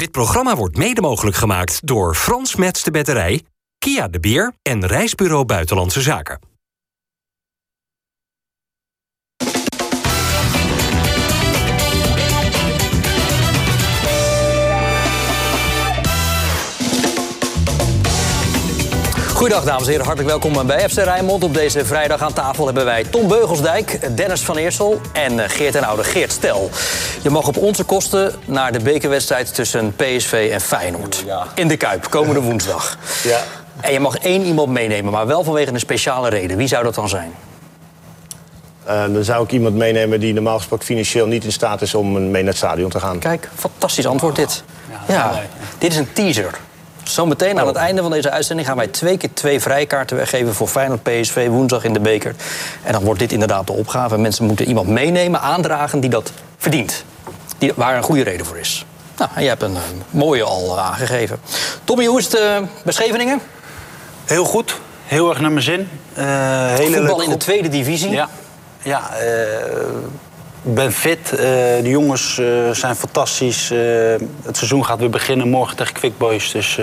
[0.00, 3.42] Dit programma wordt mede mogelijk gemaakt door Frans Mets de Batterij,
[3.78, 6.49] Kia de Beer en Reisbureau Buitenlandse Zaken.
[19.40, 21.44] Goedendag dames en heren, hartelijk welkom bij FC Rijnmond.
[21.44, 25.74] Op deze vrijdag aan tafel hebben wij Tom Beugelsdijk, Dennis van Eersel en eh, Geert
[25.74, 26.70] en Oude Geert Stel.
[27.22, 31.24] Je mag op onze kosten naar de bekerwedstrijd tussen PSV en Feyenoord.
[31.54, 32.98] In de Kuip, komende woensdag.
[33.22, 33.40] Ja.
[33.80, 36.56] En je mag één iemand meenemen, maar wel vanwege een speciale reden.
[36.56, 37.32] Wie zou dat dan zijn?
[38.88, 42.12] Uh, dan zou ik iemand meenemen die normaal gesproken financieel niet in staat is om
[42.12, 43.18] mee naar het stadion te gaan.
[43.18, 44.62] Kijk, fantastisch antwoord dit.
[45.08, 45.40] Ja,
[45.78, 46.58] dit is een teaser.
[47.10, 50.68] Zometeen aan het einde van deze uitzending gaan wij twee keer twee vrijkaarten weggeven voor
[50.68, 52.34] Feyenoord PSV woensdag in de beker.
[52.82, 54.18] En dan wordt dit inderdaad de opgave.
[54.18, 57.04] Mensen moeten iemand meenemen, aandragen die dat verdient.
[57.58, 58.86] Die, waar een goede reden voor is.
[59.16, 61.40] Nou, en jij hebt een uh, mooie al uh, aangegeven.
[61.84, 63.40] Tommy, hoe is het uh, bij Scheveningen?
[64.24, 64.76] Heel goed.
[65.06, 65.88] Heel erg naar mijn zin.
[66.14, 68.10] hele Voetbal in de tweede divisie.
[68.10, 68.28] Ja,
[68.82, 69.02] ja
[70.62, 71.32] ben fit.
[71.32, 73.70] Uh, de jongens uh, zijn fantastisch.
[73.70, 73.78] Uh,
[74.42, 76.52] het seizoen gaat weer beginnen morgen tegen Quick Boys.
[76.52, 76.78] Dus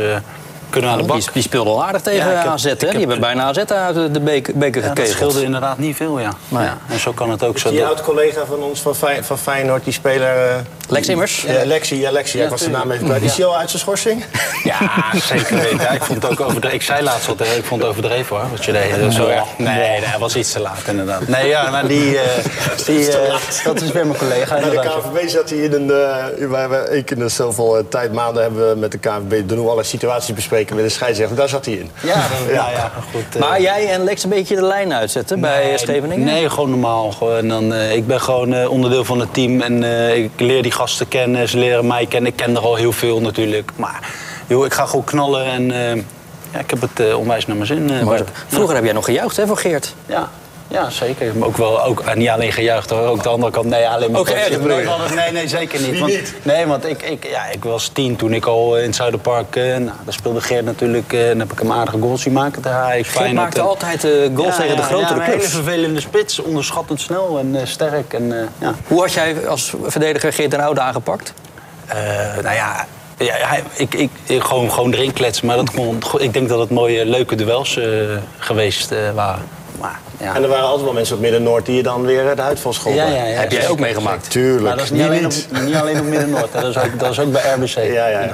[0.69, 1.21] kunnen we aan de bak.
[1.21, 2.75] Die, die speelde al aardig tegen ja, heb, AZ, hè?
[2.75, 4.93] Die hebben bijna AZ uit de beker, beker ja.
[4.93, 6.31] Dat scheelde inderdaad niet veel, ja.
[6.47, 6.77] Maar ja.
[6.89, 7.69] En zo kan het ook zo.
[7.69, 10.63] Die oud-collega van ons van, Fey van Feyenoord, die speler...
[10.87, 11.41] Lex Immers?
[11.47, 12.37] Ja, Lexi, ja, Lexi.
[12.37, 13.19] Ja, ik was de naam even bij.
[13.19, 14.23] Die is al uit zijn schorsing?
[14.63, 14.79] Ja,
[15.13, 15.79] zeker weten.
[15.79, 16.77] Ja, ik vond het ook overdreven.
[16.77, 18.99] Ik zei laatst al tegen ik vond het overdreven hoor, wat je deed.
[18.99, 19.43] Dat zo, ja.
[19.57, 21.27] Nee, nee, hij was iets te laat inderdaad.
[21.27, 22.05] Nee, ja, maar die...
[22.17, 25.87] Uh, die uh, dat is weer mijn collega Bij de KNVB zat hij in een...
[26.39, 29.47] Uh, wij hebben één keer zoveel tijd, maanden hebben we met de KNVB...
[29.47, 31.35] doen we alle situaties bespreken met de scheidsrechter.
[31.35, 31.91] Daar zat hij in.
[32.03, 32.13] Ja,
[32.45, 32.69] dan, ja.
[32.69, 33.39] ja goed.
[33.39, 36.25] Maar jij en Lex een beetje de lijn uitzetten nee, bij Scheveningen?
[36.25, 37.11] Nee, gewoon normaal.
[37.11, 41.47] Gewoon, dan, ik ben gewoon onderdeel van het team en ik leer die gasten kennen
[41.53, 42.31] leren mij kennen.
[42.31, 43.71] Ik ken er al heel veel natuurlijk.
[43.75, 43.99] Maar
[44.47, 45.95] joh, ik ga gewoon knallen en uh,
[46.51, 47.91] ja, ik heb het uh, onwijs naar mijn zin.
[47.91, 49.95] Uh, Vroeger heb jij nog gejuicht hè, voor Geert?
[50.05, 50.29] Ja.
[50.67, 51.33] Ja, zeker.
[51.39, 53.65] Ook wel, ook, niet alleen gejuicht hoor, ook de andere kant.
[53.65, 55.99] Nee, alleen maar ook erg, nee, nee, zeker niet.
[55.99, 56.13] Want,
[56.43, 59.55] nee, want ik, ik, ja, ik was tien toen ik al in het Zuiderpark...
[59.55, 61.13] Uh, nou, daar speelde Geert natuurlijk...
[61.13, 63.09] Uh, en heb ik hem aardige goals zien maken Ajax.
[63.09, 65.25] Geert maakte altijd uh, goals ja, tegen de grotere ja, clubs.
[65.25, 68.13] een hele vervelende spits, onderschattend snel en sterk.
[68.13, 68.75] En, ja.
[68.87, 71.33] Hoe had jij als verdediger Geert den Oude aangepakt?
[71.89, 71.93] Uh,
[72.43, 72.85] nou ja,
[73.17, 73.35] ja,
[73.75, 75.45] ik, ik, ik, gewoon, gewoon erin kletsen.
[75.45, 77.85] Maar dat kon, ik denk dat het mooie, leuke duels uh,
[78.37, 79.56] geweest uh, waren.
[79.79, 80.35] Maar, ja.
[80.35, 83.05] En er waren altijd wel mensen op Midden-Noord die je dan weer de uitval scholden.
[83.05, 84.29] Ja, ja, ja, Heb jij ook meegemaakt?
[84.29, 84.63] Tuurlijk.
[84.63, 85.33] Maar dat is niet, alleen op,
[85.65, 86.51] niet alleen op Midden-Noord.
[86.51, 87.75] Dat, is ook, dat is ook bij RBC.
[87.75, 88.31] Ja, ja, ja.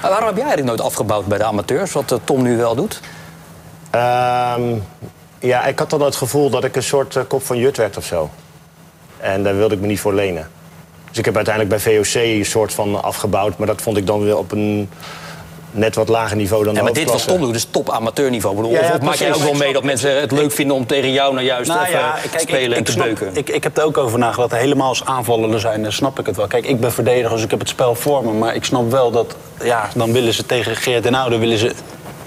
[0.00, 1.92] Maar waarom heb jij eigenlijk nooit afgebouwd bij de amateurs?
[1.92, 3.00] Wat Tom nu wel doet?
[3.94, 4.82] Um,
[5.38, 8.04] ja, ik had dan het gevoel dat ik een soort kop van Jut werd of
[8.04, 8.30] zo.
[9.18, 10.48] En daar wilde ik me niet voor lenen.
[11.08, 13.58] Dus ik heb uiteindelijk bij VOC een soort van afgebouwd.
[13.58, 14.90] Maar dat vond ik dan weer op een
[15.72, 18.56] net wat lager niveau dan ja, de maar dit was Tom dus top amateurniveau.
[18.56, 20.86] Bedoel, ja, ja, of maak jij ook wel mee dat mensen het leuk vinden om
[20.86, 23.30] tegen jou nou juist nou, even ja, kijk, spelen ik, en te beuken?
[23.36, 24.52] Ik, ik heb er ook over nagedacht.
[24.52, 26.46] Helemaal als aanvaller zijn, dan snap ik het wel.
[26.46, 28.32] Kijk, ik ben verdediger, dus ik heb het spel voor me.
[28.32, 31.38] Maar ik snap wel dat, ja, dan willen ze tegen Geert en Oude...
[31.38, 31.72] willen ze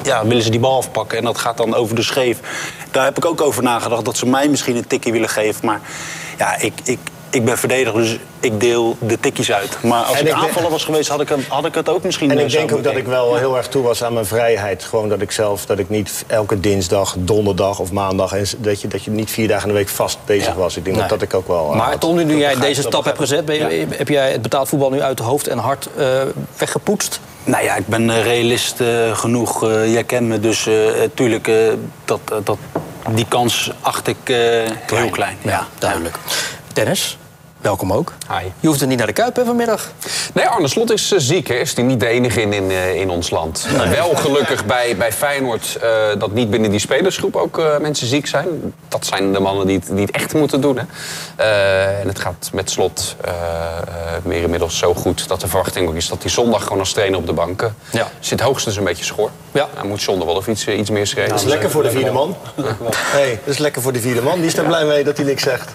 [0.03, 2.39] ja, willen ze die bal afpakken en dat gaat dan over de scheef.
[2.91, 5.65] Daar heb ik ook over nagedacht dat ze mij misschien een tikkie willen geven.
[5.65, 5.81] Maar
[6.37, 6.99] ja, ik, ik,
[7.29, 9.77] ik ben verdediger, dus ik deel de tikkies uit.
[9.83, 12.03] Maar als en ik, ik aanvaller was geweest, had ik, het, had ik het ook
[12.03, 12.31] misschien...
[12.31, 14.83] En ik denk ook dat ik wel heel erg toe was aan mijn vrijheid.
[14.83, 18.33] Gewoon dat ik zelf, dat ik niet elke dinsdag, donderdag of maandag...
[18.33, 20.55] En dat, je, dat je niet vier dagen in de week vast bezig ja.
[20.55, 20.77] was.
[20.77, 21.07] Ik denk nee.
[21.07, 21.73] dat dat ik ook wel...
[21.73, 23.45] Maar Tom, nu jij deze stap hebt gezet...
[23.45, 26.21] Ben je, heb jij het betaald voetbal nu uit hoofd en hart uh,
[26.57, 27.19] weggepoetst?
[27.43, 29.63] Nou ja, ik ben realist uh, genoeg.
[29.63, 30.69] Uh, jij kent me, dus
[31.13, 31.51] tuurlijk,
[32.05, 32.57] dat, dat,
[33.09, 34.77] die kans acht ik klein.
[34.87, 35.37] heel klein.
[35.41, 36.17] Ja, ja duidelijk.
[36.75, 37.17] Dennis?
[37.61, 38.13] Welkom ook.
[38.29, 38.45] Hi.
[38.59, 39.91] Je hoeft er niet naar de Kuip hè, vanmiddag.
[40.33, 41.47] Nee, Arne Slot is uh, ziek.
[41.47, 41.53] Hè.
[41.53, 43.67] Is hij niet de enige in, in, uh, in ons land.
[43.77, 43.87] Nee.
[43.87, 48.73] Wel gelukkig bij, bij Feyenoord uh, dat niet binnen die spelersgroep ook mensen ziek zijn.
[48.87, 50.77] Dat zijn de mannen die het, die het echt moeten doen.
[50.77, 50.83] Hè.
[52.01, 53.15] en het gaat met Slot
[54.23, 57.19] meer inmiddels zo goed dat de verwachting ook is dat hij zondag gewoon als trainer
[57.19, 58.07] op de bank ja.
[58.19, 58.39] zit.
[58.39, 59.29] Hoogstens een beetje schor.
[59.51, 59.67] Ja.
[59.75, 61.33] Hij moet zonder wel of iets, iets meer schrijven.
[61.33, 62.35] Dat is lekker voor de vierde man.
[62.91, 64.35] hey, dat is lekker voor de vierde man.
[64.35, 65.71] Die is er blij mee dat hij niks zegt.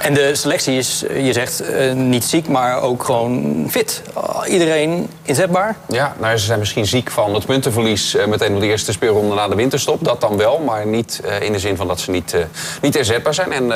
[0.00, 4.02] En de selectie is, je zegt, uh, niet ziek, maar ook gewoon fit.
[4.16, 5.76] Uh, iedereen inzetbaar?
[5.88, 9.34] Ja, nou, ze zijn misschien ziek van het puntenverlies uh, meteen op de eerste speelronde
[9.34, 10.04] na de winterstop.
[10.04, 12.36] Dat dan wel, maar niet in de zin van dat ze niet,
[12.82, 13.52] niet inzetbaar zijn.
[13.52, 13.66] En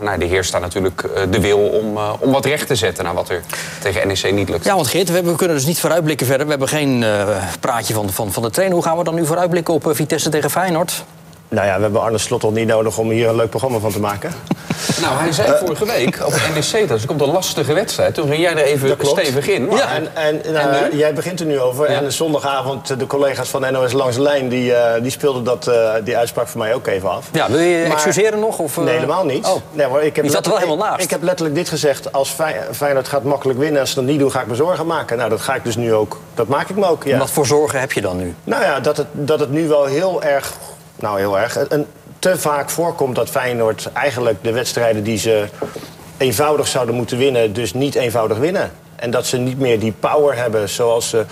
[0.00, 3.28] nou, de heer staat natuurlijk de wil om, om wat recht te zetten naar wat
[3.28, 3.42] er
[3.80, 4.64] tegen NEC niet lukt.
[4.64, 6.44] Ja, want Geert, we, hebben, we kunnen dus niet vooruitblikken verder.
[6.44, 7.04] We hebben geen
[7.60, 8.76] praatje van, van, van de trainer.
[8.76, 11.04] Hoe gaan we dan nu vooruitblikken op Vitesse tegen Feyenoord?
[11.52, 13.92] Nou ja, we hebben Arne Slot al niet nodig om hier een leuk programma van
[13.92, 14.32] te maken.
[15.00, 18.14] Nou, hij zei vorige week op NEC, dat is komt een lastige wedstrijd.
[18.14, 19.70] Toen ging jij er even stevig in.
[19.70, 20.98] Ja, en, en, nou, En nu?
[20.98, 21.90] jij begint er nu over.
[21.90, 22.00] Ja.
[22.00, 24.48] En zondagavond, eh, de collega's van NOS Langs de Lijn...
[24.48, 27.28] die, eh, die speelden dat, eh, die uitspraak voor mij ook even af.
[27.32, 28.58] Ja, wil je Maar- excuseren nog?
[28.58, 28.84] Of, eh?
[28.84, 29.46] Nee, helemaal niet.
[29.46, 29.56] Oh.
[29.72, 30.98] Nee, maar ik heb Je zat er wel helemaal naast.
[30.98, 32.12] Ik, ik heb letterlijk dit gezegd.
[32.12, 34.86] Als Fey- Feyenoord gaat makkelijk winnen, als ze dat niet doen, ga ik me zorgen
[34.86, 35.16] maken.
[35.16, 36.20] Nou, dat ga ik dus nu ook.
[36.34, 37.18] Dat maak ik me ook, ja.
[37.18, 38.34] Wat voor zorgen heb je dan nu?
[38.44, 40.52] Nou ja, dat het, dat het nu wel heel erg...
[41.02, 41.70] Nou, heel erg.
[41.70, 41.86] Een,
[42.18, 45.48] te vaak voorkomt dat Feyenoord eigenlijk de wedstrijden die ze
[46.16, 47.52] eenvoudig zouden moeten winnen...
[47.52, 48.72] dus niet eenvoudig winnen.
[48.96, 51.24] En dat ze niet meer die power hebben zoals ze...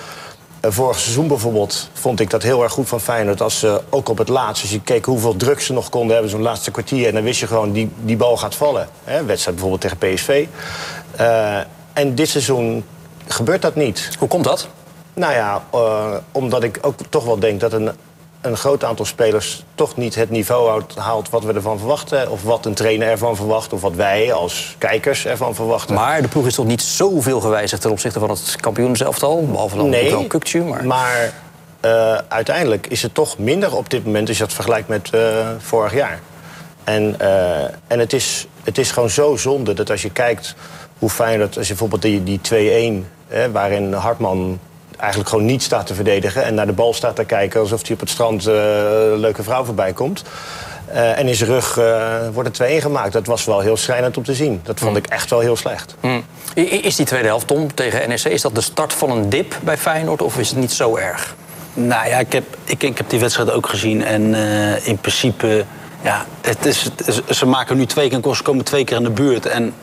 [0.60, 3.40] eh, Vorig seizoen bijvoorbeeld vond ik dat heel erg goed van Feyenoord.
[3.42, 6.30] Als ze ook op het laatst, als je keek hoeveel druk ze nog konden hebben...
[6.30, 8.88] zo'n laatste kwartier, en dan wist je gewoon, die, die bal gaat vallen.
[9.04, 10.46] Hè, wedstrijd bijvoorbeeld tegen PSV.
[11.16, 11.58] Eh,
[11.92, 12.84] en dit seizoen
[13.28, 14.10] gebeurt dat niet.
[14.18, 14.68] Hoe komt dat?
[15.14, 17.90] Nou ja, eh, omdat ik ook toch wel denk dat een,
[18.40, 22.30] een groot aantal spelers toch niet het niveau haalt wat we ervan verwachten.
[22.30, 23.72] Of wat een trainer ervan verwacht.
[23.72, 25.94] Of wat wij als kijkers ervan verwachten.
[25.94, 29.46] Maar de ploeg is toch niet zoveel gewijzigd ten opzichte van het kampioenselftal?
[29.46, 30.84] Behalve dan natuurlijk wel Kukcu, maar...
[30.84, 31.32] maar
[31.80, 35.48] eh, uiteindelijk is het toch minder op dit moment als je dat vergelijkt met eh,
[35.58, 36.20] vorig jaar.
[36.84, 40.54] En, eh, en het, is, het is gewoon zo zonde dat als je kijkt
[40.98, 41.56] hoe fijn dat...
[41.56, 44.58] als je bijvoorbeeld die, die 2-1, hè, waarin Hartman
[45.00, 46.44] eigenlijk gewoon niet staat te verdedigen...
[46.44, 49.42] en naar de bal staat te kijken alsof hij op het strand eh, een leuke
[49.42, 50.22] vrouw voorbij komt...
[50.86, 53.12] Eh, en in zijn rug eh, wordt het 2-1 gemaakt.
[53.12, 54.60] Dat was wel heel schrijnend om te zien.
[54.62, 55.94] Dat vond ik echt wel heel slecht.
[56.00, 56.20] Hm.
[56.56, 58.24] I- Is die tweede helft, Tom, tegen NEC...
[58.24, 61.34] is dat de start van een dip bij Feyenoord of is het niet zo erg?
[61.74, 64.04] Nou ja, ik heb, ik, ik heb die wedstrijd ook gezien.
[64.04, 65.64] En eh, in principe,
[66.02, 68.84] ja, het is, het is- ze maken nu twee keer een kost, ze komen twee
[68.84, 69.46] keer in de buurt.
[69.46, 69.74] En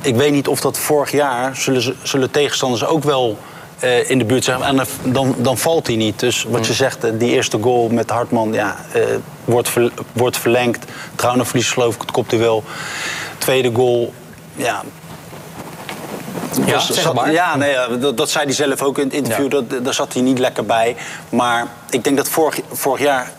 [0.00, 3.38] ik weet niet of dat vorig jaar zullen, ze- zullen tegenstanders ook wel
[3.78, 4.62] eh, in de buurt zijn.
[4.62, 6.20] En dan, dan valt hij niet.
[6.20, 9.02] Dus wat je zegt, eh, die eerste goal met Hartman ja, eh,
[9.44, 10.84] wordt, ver- wordt verlengd.
[11.14, 12.64] Trouwen verliest geloof ik het kopduel.
[13.38, 14.12] Tweede goal,
[14.54, 14.82] ja,
[16.66, 17.32] Ja, was- zeg zat- maar.
[17.32, 19.52] Ja, nee, dat, dat zei hij zelf ook in het interview.
[19.52, 19.60] Ja.
[19.68, 20.96] Dat, daar zat hij niet lekker bij.
[21.28, 23.32] Maar ik denk dat vorig, vorig jaar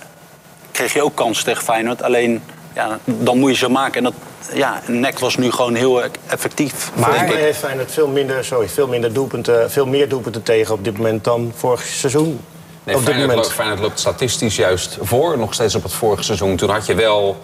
[0.71, 2.03] kreeg je ook kansen tegen Feyenoord.
[2.03, 2.41] Alleen,
[2.73, 3.97] ja, dan moet je ze maken.
[3.97, 4.13] En dat,
[4.53, 6.91] ja, NEC was nu gewoon heel effectief.
[6.93, 7.37] Maar denk ik.
[7.37, 11.23] heeft Feyenoord veel minder, sorry, veel minder doelpunten, veel meer doelpunten tegen op dit moment
[11.23, 12.39] dan vorig seizoen.
[12.87, 13.35] Nee, op dit Feyenoord, moment.
[13.35, 15.37] loopt, Feyenoord loopt statistisch juist voor.
[15.37, 16.55] Nog steeds op het vorige seizoen.
[16.55, 17.37] Toen had je wel...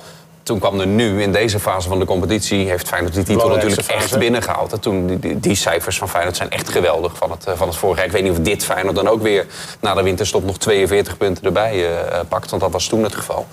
[0.44, 2.68] Toen kwam er nu, in deze fase van de competitie...
[2.68, 4.72] heeft Feyenoord die titel natuurlijk echt binnengehaald.
[4.74, 7.68] En Toen, die, die, die cijfers van Feyenoord zijn echt geweldig van het, eh, van
[7.68, 8.08] het vorige jaar.
[8.08, 9.46] Ik weet niet of dit Feyenoord dan ook weer
[9.80, 10.46] na de winterstop...
[10.46, 13.48] nog 42 punten erbij eh, pakt, want dat was toen het geval.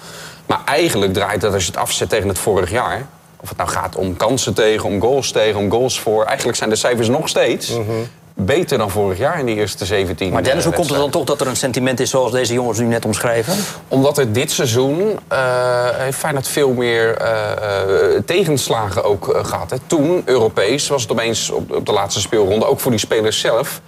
[0.47, 3.07] Maar eigenlijk draait dat als je het afzet tegen het vorig jaar...
[3.41, 6.25] of het nou gaat om kansen tegen, om goals tegen, om goals voor...
[6.25, 7.73] eigenlijk zijn de cijfers nog steeds...
[8.35, 11.11] Beter dan vorig jaar in die eerste 17 Maar Dennis, eh, hoe komt het dan
[11.11, 13.55] toch dat er een sentiment is zoals deze jongens nu net omschrijven?
[13.89, 17.39] Omdat er dit seizoen eh heeft Feyenoord veel meer eh,
[18.27, 19.71] tegenslagen ook gehad.
[19.71, 19.77] Hè.
[19.87, 22.67] Toen, Europees, was het opeens op, op de laatste speelronde...
[22.67, 23.81] ook voor die spelers zelf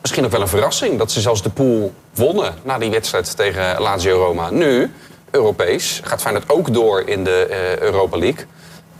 [0.00, 0.98] misschien ook wel een verrassing...
[0.98, 4.50] dat ze zelfs de pool wonnen na die wedstrijd tegen Lazio Roma.
[4.50, 4.92] Nu,
[5.30, 8.46] Europees, gaat Feyenoord ook door in de Europa League...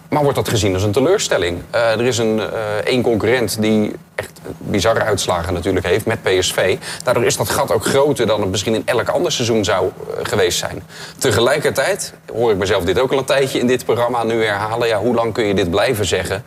[0.09, 1.63] Maar wordt dat gezien als een teleurstelling?
[1.71, 2.47] Eh, er is een eh,
[2.85, 6.77] één concurrent die echt bizarre uitslagen natuurlijk heeft met PSV.
[7.03, 10.15] Daardoor is dat gat ook groter dan het misschien in elk ander seizoen zou eh,
[10.23, 10.83] geweest zijn.
[11.19, 14.89] Tegelijkertijd hoor ik mezelf dit ook al een tijdje in dit programma nu herhalen.
[14.89, 16.45] Ja, hoe lang kun je dit blijven zeggen?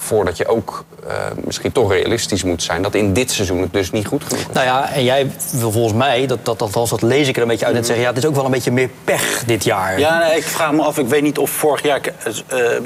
[0.00, 1.14] Voordat je ook eh,
[1.44, 4.54] misschien toch realistisch moet zijn dat in dit seizoen het dus niet goed genoeg is.
[4.54, 7.48] Nou ja, en jij wil volgens mij, dat, dat, althans dat lees ik er een
[7.48, 7.74] beetje uit...
[7.74, 9.98] net zeggen, ja, het is ook wel een beetje meer pech dit jaar.
[9.98, 10.98] Ja, nee, ik vraag me af.
[10.98, 12.82] Ik weet niet of vorig jaar, eh, eh,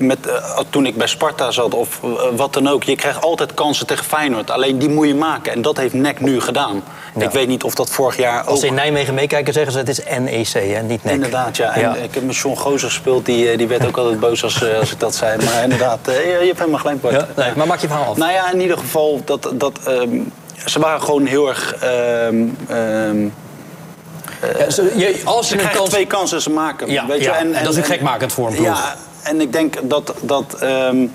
[0.00, 2.82] met, eh, toen ik bij Sparta zat of eh, wat dan ook.
[2.82, 4.50] Je krijgt altijd kansen tegen Feyenoord.
[4.50, 5.52] Alleen die moet je maken.
[5.52, 6.82] En dat heeft NEC nu gedaan.
[7.14, 7.24] Ja.
[7.24, 9.88] Ik weet niet of dat vorig jaar Als ze in Nijmegen meekijken, zeggen ze het
[9.88, 11.14] is NEC, hè, niet NEC.
[11.14, 11.74] Inderdaad, ja.
[11.74, 11.94] En Ja.
[11.94, 13.26] ik heb met John Gozer gespeeld.
[13.26, 15.44] Die, eh, die werd ook altijd boos als, als ik dat zei.
[15.44, 17.14] Maar inderdaad, je hebt helemaal gelijk, Bart.
[17.14, 18.16] Ja, nee, maar maak je verhaal af.
[18.16, 20.18] Nou ja, in ieder geval, dat, dat, ehm,
[20.64, 21.74] ze waren gewoon heel erg...
[21.74, 23.28] ehm,
[24.58, 25.88] Ja, ze- je- als ze je een krijgen kans...
[25.88, 26.90] twee kansen, ze maken.
[26.90, 27.44] Ja, weet ja, je?
[27.54, 28.66] en dat is ook gekmakend voor een ploeg.
[28.66, 31.06] Ja, en ik denk dat, dat, ehm,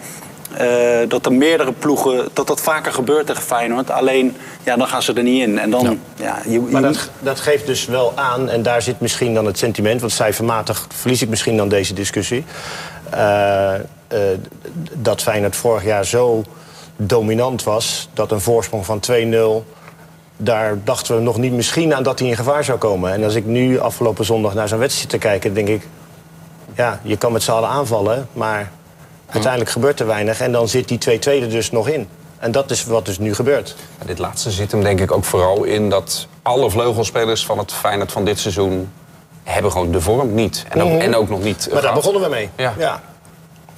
[0.57, 2.27] eh, dat er meerdere ploegen...
[2.33, 3.91] dat dat vaker gebeurt tegen Feyenoord.
[3.91, 5.59] Alleen, ja, dan gaan ze er niet in.
[5.59, 6.39] En dan, ja.
[6.43, 9.45] je, je Maar moet- dat, dat geeft dus wel aan, en daar zit misschien dan
[9.45, 9.99] het sentiment...
[10.01, 12.45] want cijfermatig verlies ik misschien dan deze discussie...
[13.09, 13.81] eh, eh,
[14.93, 16.43] dat Feyenoord vorig jaar zo
[16.95, 18.09] dominant was...
[18.13, 19.73] dat een voorsprong van 2-0...
[20.37, 23.11] daar dachten we nog niet misschien aan dat hij in gevaar zou komen.
[23.13, 25.53] En als ik nu afgelopen zondag naar zo'n wedstrijd te kijken...
[25.53, 25.87] denk ik,
[26.75, 28.27] ja, je kan met z'n allen aanvallen...
[28.33, 28.71] maar
[29.29, 30.39] uiteindelijk gebeurt er weinig...
[30.39, 32.07] en dan zit die 2-2 er dus nog in.
[32.39, 33.75] En dat is wat dus nu gebeurt.
[34.05, 38.11] Dit laatste zit hem denk ik ook vooral in dat alle vleugelspelers van het Feyenoord
[38.11, 38.91] van dit seizoen
[39.43, 40.65] hebben gewoon de vorm niet.
[40.69, 40.99] En ook, Mhm.
[40.99, 41.67] en ook nog niet.
[41.73, 42.49] Maar daar begonnen we mee.
[42.57, 42.73] Ja.
[42.77, 43.01] ja.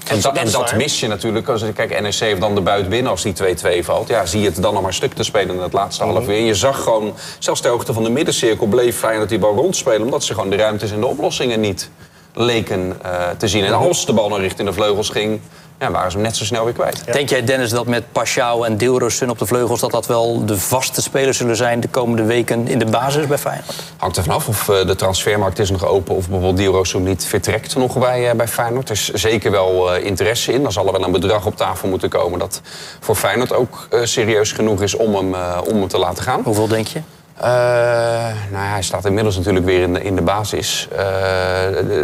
[0.08, 1.48] En, Dat- dat, en mis je natuurlijk.
[1.50, 4.08] Als, je- kijk, NEC heeft dan de buit binnen als die 2-2 valt.
[4.08, 6.14] Ja, zie je het dan nog maar stuk te spelen in het laatste Mhm.
[6.14, 6.36] half uur.
[6.40, 10.02] Je zag gewoon, zelfs ter hoogte van de middencirkel bleef Feyenoord die bal rondspelen.
[10.02, 11.90] Omdat ze gewoon de ruimtes en de oplossingen niet
[12.38, 13.64] leken eh, te zien.
[13.64, 13.84] En Mhm.
[13.88, 15.40] als de bal nog richting de vleugels ging,
[15.80, 17.04] ja, waren ze hem net zo snel weer kwijt.
[17.14, 19.80] Denk jij, Dennis, dat met Pashao en Dilrosun op de vleugels...
[19.80, 23.38] dat dat wel de vaste spelers zullen zijn de komende weken in de basis bij
[23.38, 23.74] Feyenoord?
[23.98, 26.16] Hangt er vanaf of eh, de transfermarkt is nog open...
[26.16, 28.90] of bijvoorbeeld Diorosu niet vertrekt nog bij, eh, bij Feyenoord.
[28.90, 30.64] Er is zeker wel eh, interesse in.
[30.64, 32.40] Dan zal er wel een bedrag op tafel moeten komen...
[32.40, 32.62] dat
[33.00, 36.42] voor Feyenoord ook eh, serieus genoeg is om hem, eh, om hem te laten gaan.
[36.44, 37.00] Hoeveel denk je?
[37.38, 37.48] Eh,
[38.52, 40.88] nou ja, hij staat inmiddels natuurlijk weer in de, in de basis.
[40.96, 41.06] Eh,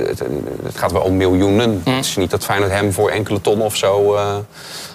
[0.05, 0.19] het,
[0.63, 1.81] het gaat wel om miljoenen.
[1.85, 4.35] Het is niet dat Feyenoord hem voor enkele ton of zo eh,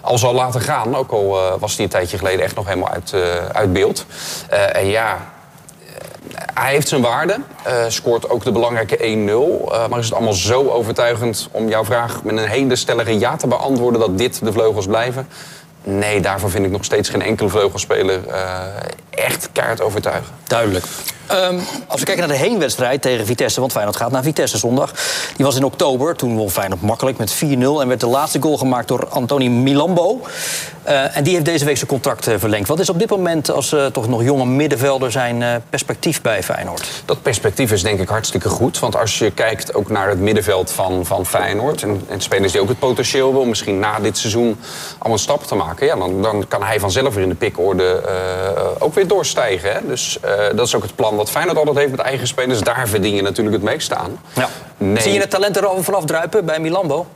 [0.00, 0.96] al zal laten gaan.
[0.96, 3.14] Ook al was hij een tijdje geleden echt nog helemaal uit,
[3.52, 4.06] uit beeld.
[4.72, 5.18] En ja,
[6.54, 7.40] hij heeft zijn waarde.
[7.88, 9.02] Scoort ook de belangrijke 1-0.
[9.72, 13.36] Eh, maar is het allemaal zo overtuigend om jouw vraag met een hele stellige ja
[13.36, 14.00] te beantwoorden...
[14.00, 15.28] dat dit de vleugels blijven?
[15.82, 18.62] Nee, daarvoor vind ik nog steeds geen enkele vleugelspeler eh,
[19.10, 20.34] echt kaart overtuigen.
[20.46, 20.84] Duidelijk.
[21.28, 24.92] Ehm, als we kijken naar de heenwedstrijd tegen Vitesse, want Feyenoord gaat naar Vitesse zondag.
[25.36, 27.80] Die was in oktober, toen won Feyenoord makkelijk met 4-0...
[27.80, 30.20] en werd de laatste goal gemaakt door Antoni Milambo.
[30.88, 32.68] Eh, en die heeft deze week zijn contract eh, verlengd.
[32.68, 35.12] Wat is op dit moment, als eh, toch nog jonge middenvelder...
[35.12, 36.88] zijn perspectief bij Feyenoord?
[37.04, 38.78] Dat perspectief is denk ik hartstikke goed.
[38.78, 41.82] Want als je kijkt ook naar het middenveld van, van Feyenoord...
[41.82, 43.44] En, en spelers die ook het potentieel wil...
[43.44, 44.58] misschien na dit seizoen
[44.98, 45.86] al een stap te maken...
[45.86, 48.02] Ja, dan, dan kan hij vanzelf weer in de pikorde
[48.78, 49.72] ook weer doorstijgen.
[49.72, 49.78] Hè?
[49.86, 50.18] Dus
[50.54, 52.60] dat is ook het plan wat Feyenoord altijd heeft met eigen spelers.
[52.60, 54.20] Daar verdien je natuurlijk het meest aan.
[54.34, 54.48] Ja.
[54.76, 55.02] Nee.
[55.02, 57.06] Zie je het talent er al vanaf druipen bij Milambo?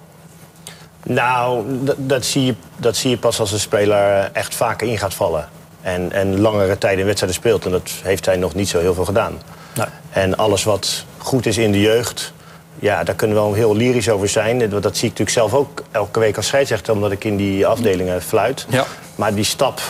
[1.02, 4.99] Nou, dat, dat, zie je, dat zie je pas als een speler echt vaker in
[4.99, 5.49] gaat vallen.
[5.80, 7.64] En, en langere tijd in wedstrijden speelt.
[7.64, 9.40] En dat heeft hij nog niet zo heel veel gedaan.
[9.75, 9.87] Nee.
[10.11, 12.32] En alles wat goed is in de jeugd...
[12.78, 14.71] Ja, daar kunnen we wel heel lyrisch over zijn.
[14.71, 16.92] Dat dat zie ik natuurlijk zelf ook elke week als scheidsrechter...
[16.92, 18.66] omdat ik in die afdelingen fluit.
[18.68, 18.85] Ja.
[19.14, 19.80] Maar die stap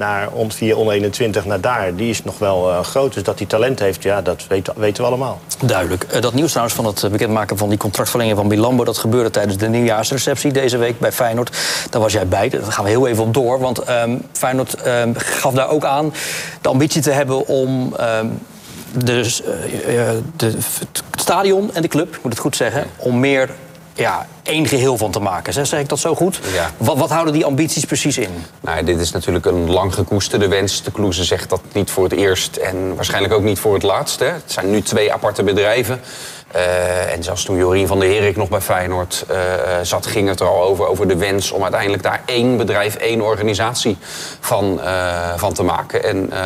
[0.00, 1.94] naar onder 4, onder 21 naar daar...
[1.94, 3.14] die is nog wel eh, groot.
[3.14, 5.40] Dus dat hij talent heeft, ja, dat weten, weten we allemaal.
[5.64, 6.02] Duidelijk.
[6.02, 8.84] Eh, dat nieuws trouwens van het eh, bekendmaken van die contractverlenging van Milambo...
[8.84, 11.56] dat gebeurde tijdens de nieuwjaarsreceptie deze week bij Feyenoord.
[11.90, 12.48] Daar was jij bij.
[12.48, 13.58] Daar gaan we heel even op door.
[13.58, 16.14] Want ehm, Feyenoord ehm, gaf daar ook aan
[16.60, 17.94] de ambitie te hebben om...
[17.96, 18.18] eh,
[19.04, 19.14] de,
[20.36, 22.86] het stadion en de club, ik moet het goed zeggen...
[22.96, 23.48] om meer
[23.94, 25.52] ja, één geheel van te maken.
[25.52, 26.40] Zeg, zeg ik dat zo goed?
[26.52, 26.70] Ja.
[26.76, 28.44] Wat, wat houden die ambities precies in?
[28.60, 30.82] Nou, dit is natuurlijk een lang gekoesterde wens.
[30.82, 34.20] De Kloeze zegt dat niet voor het eerst en waarschijnlijk ook niet voor het laatst.
[34.20, 34.26] Hè.
[34.26, 36.00] Het zijn nu twee aparte bedrijven.
[36.50, 39.38] Eh, en zelfs toen Jorien van der Herik nog bij Feyenoord eh,
[39.82, 40.06] zat...
[40.06, 42.94] ging het er al over, over de wens om uiteindelijk daar één bedrijf...
[42.94, 43.96] één organisatie
[44.40, 46.04] van, eh, van te maken.
[46.04, 46.38] En eh,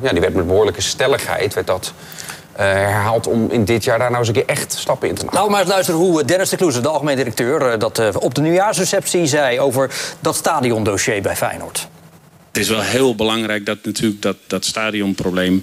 [0.00, 2.23] ja, die werd met behoorlijke stelligheid werd dat, eh,
[2.62, 3.26] herhaald...
[3.26, 5.38] om in dit jaar daar nou eens een keer echt stappen in te maken.
[5.38, 7.62] Nou, maar eens luisteren hoe eh, Dennis de Kloeze, de algemeen directeur...
[7.72, 11.88] eh, dat eh, op de nieuwjaarsreceptie zei over dat stadiondossier bij Feyenoord.
[12.52, 15.62] Het is wel heel belangrijk dat natuurlijk dat, dat stadionprobleem.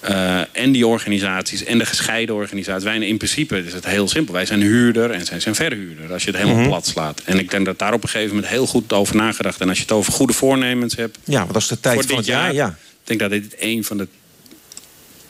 [0.00, 2.84] eh, en die organisaties en de gescheiden organisaties.
[2.84, 4.34] Wij in principe is het heel simpel.
[4.34, 6.12] Wij zijn huurder en zij zijn verhuurder.
[6.12, 7.20] Als je het helemaal plat slaat.
[7.24, 9.60] En ik denk dat daar op een gegeven moment heel goed over nagedacht.
[9.60, 11.18] En als je het over goede voornemens hebt.
[11.24, 12.52] Ja, want dat is de tijd voor van dit het jaar.
[12.54, 12.68] Ja.
[12.68, 14.08] Ik denk dat dit een van de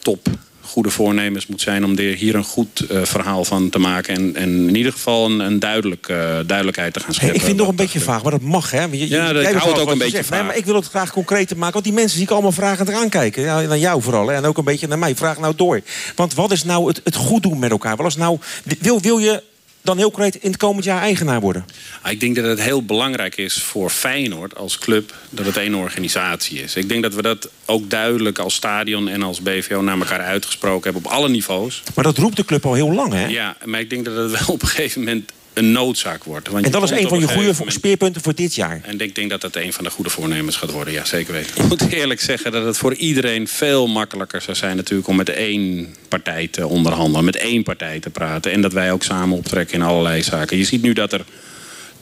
[0.02, 0.26] top
[0.68, 4.14] goede voornemens moet zijn om er hier een goed eh, verhaal van te maken.
[4.14, 7.37] En, en in ieder geval een, een duidelijk, eh, duidelijkheid te gaan Hey, scheppen.
[7.37, 8.82] ik vind het nog een beetje vaag, maar dat mag, hè?
[8.90, 10.12] Je- Ja, dat- ik hou het ook een beetje.
[10.12, 10.44] Nee, vaag.
[10.44, 13.08] maar ik wil het graag concreter maken, want die mensen zie ik allemaal vragend eraan
[13.08, 13.42] kijken.
[13.42, 15.16] Ja, naar jou vooral, hè, en ook een beetje naar mij.
[15.16, 15.80] Vraag nou door.
[16.14, 17.96] Want wat is nou het, het goed doen met elkaar?
[17.96, 18.38] Wat is nou,
[18.78, 19.42] wil, wil je
[19.82, 21.64] dan heel concreet in het komend jaar eigenaar worden?
[22.02, 25.75] Ah, Ik denk dat het heel belangrijk is voor Feyenoord als club dat het één
[25.75, 26.76] organisatie is.
[26.76, 30.92] Ik denk dat we dat ook duidelijk als stadion en als BVO naar elkaar uitgesproken
[30.92, 31.82] hebben op alle niveaus.
[31.94, 33.26] Maar dat roept de club al heel lang, hè?
[33.26, 36.49] Ja, maar ik denk dat het wel op een gegeven moment een noodzaak wordt.
[36.49, 38.81] Want En dat is een van je goede moment- speerpunten voor dit jaar.
[38.85, 40.93] En ik denk dat dat een van de goede voornemens gaat worden.
[40.93, 41.62] Ja, zeker weten.
[41.62, 44.77] Ik moet eerlijk zeggen dat het voor iedereen veel makkelijker zou zijn...
[44.77, 47.25] natuurlijk om met één partij te onderhandelen.
[47.25, 48.53] Met één partij te praten.
[48.53, 50.57] En dat wij ook samen optrekken in allerlei zaken.
[50.57, 51.25] Je ziet nu dat er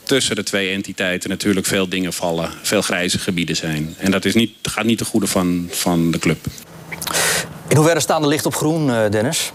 [0.03, 2.51] tussen de twee entiteiten natuurlijk veel dingen vallen.
[2.63, 3.95] Veel grijze gebieden zijn.
[3.99, 6.47] En dat is niet, gaat niet ten goede van, van de club.
[7.69, 9.53] In hoeverre staan de licht op groen, eh, Dennis?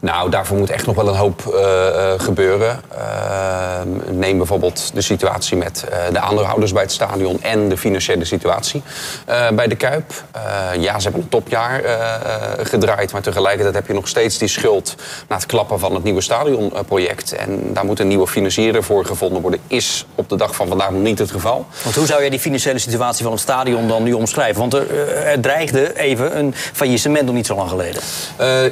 [0.00, 2.80] Nou, daarvoor moet echt nog wel een hoop uh, gebeuren.
[2.94, 3.80] Uh,
[4.10, 8.82] neem bijvoorbeeld de situatie met de aandeelhouders bij het stadion en de financiële situatie
[9.54, 10.12] bij de Kuip.
[10.78, 11.82] ja, ze hebben een topjaar
[12.62, 14.94] gedraaid, maar tegelijkertijd heb je nog steeds die schuld
[15.28, 17.32] na het klappen van het nieuwe stadionproject.
[17.32, 19.60] en daar moet een nieuwe financier voor gevonden worden.
[19.66, 21.66] Is op de dag van vandaag nog niet het geval.
[21.82, 24.60] Want hoe zou jij die financiële situatie van het stadion dan nu omschrijven?
[24.60, 28.02] Want er, er dreigde even een faillissement nog niet zo lang geleden.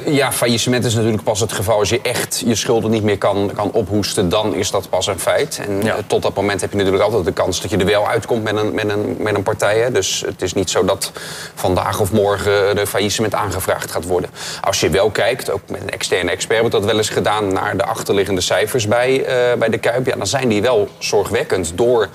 [0.05, 3.51] ja, faillissement is natuurlijk pas het geval als je echt je schulden niet meer kan,
[3.55, 4.29] kan ophoesten.
[4.29, 5.61] Dan is dat pas een feit.
[5.67, 8.07] En eh, tot dat moment heb je natuurlijk altijd de kans dat je er wel
[8.07, 9.79] uitkomt met een, met een, met een partij.
[9.79, 9.91] Hè.
[9.91, 11.11] Dus het is niet zo dat
[11.55, 14.29] vandaag of morgen de faillissement aangevraagd gaat worden.
[14.61, 17.53] Als je wel kijkt, ook met een externe expert wordt dat wel eens gedaan...
[17.53, 20.05] naar de achterliggende cijfers bij, uh, bij de Kuip.
[20.05, 22.07] Ja, dan zijn die wel zorgwekkend door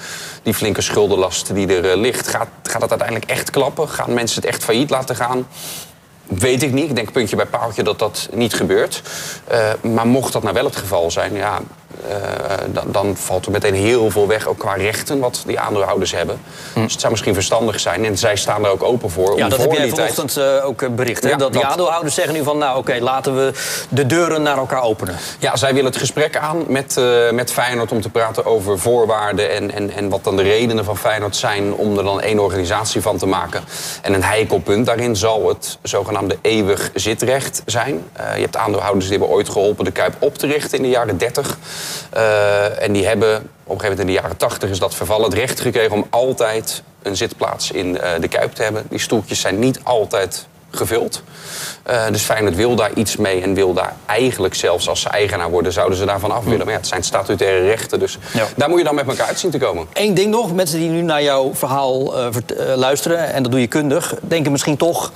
[0.42, 2.28] die flinke schuldenlast die er uh, ligt.
[2.28, 3.88] Gaat, gaat het uiteindelijk echt klappen?
[3.88, 5.46] Gaan mensen het echt failliet laten gaan?
[6.26, 6.88] Weet ik niet.
[6.88, 9.02] Ik denk puntje bij paaltje dat dat niet gebeurt.
[9.52, 11.60] Uh, maar mocht dat nou wel het geval zijn, ja,
[12.72, 16.40] dan, dan, valt er meteen heel veel weg, ook qua rechten, wat die aandeelhouders hebben.
[16.72, 16.82] Hm.
[16.82, 18.04] Dus het zou misschien verstandig zijn.
[18.04, 19.38] En zij staan er ook open voor.
[19.38, 20.58] Ja, dat heb jij vanochtend tijd...
[20.60, 21.22] uh, ook bericht.
[21.22, 21.28] Hè?
[21.28, 23.52] Ja, dat die aandeelhouders zeggen nu van, nou oké, okay, laten we
[23.88, 25.16] de deuren naar elkaar openen.
[25.38, 27.00] Ja, zij willen het gesprek aan met,
[27.32, 30.96] met Feyenoord om te praten over voorwaarden en, en, en wat dan de redenen van
[30.96, 33.64] Feyenoord zijn om er dan één organisatie van te maken.
[34.02, 38.04] En een heikelpunt daarin zal het zogenaamde eeuwig zitrecht zijn.
[38.34, 41.18] je hebt aandeelhouders die hebben ooit geholpen de Kuip op te richten in de jaren
[41.18, 41.58] 30.
[42.16, 45.24] Uh, en die hebben op een gegeven moment in de jaren 80 is dat vervallen
[45.24, 48.86] het recht gekregen om altijd een zitplaats in uh, de Kuip te hebben.
[48.88, 50.46] Die stoeltjes zijn niet altijd
[50.76, 51.22] gevuld.
[51.90, 55.50] Uh, dus Feyenoord wil daar iets mee en wil daar eigenlijk zelfs als ze eigenaar
[55.50, 56.58] worden, zouden ze daarvan af willen.
[56.58, 58.46] Maar ja, het zijn statutaire rechten, dus ja.
[58.56, 59.86] daar moet je dan met elkaar uit zien te komen.
[59.92, 62.28] Eén ding nog, mensen die nu naar jouw verhaal uh,
[62.74, 65.12] luisteren, en dat doe je kundig, denken misschien toch,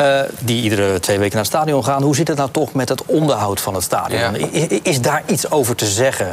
[0.00, 2.88] uh, die iedere twee weken naar het stadion gaan, hoe zit het nou toch met
[2.88, 4.20] het onderhoud van het stadion?
[4.20, 4.32] Ja.
[4.50, 6.28] Is, is daar iets over te zeggen?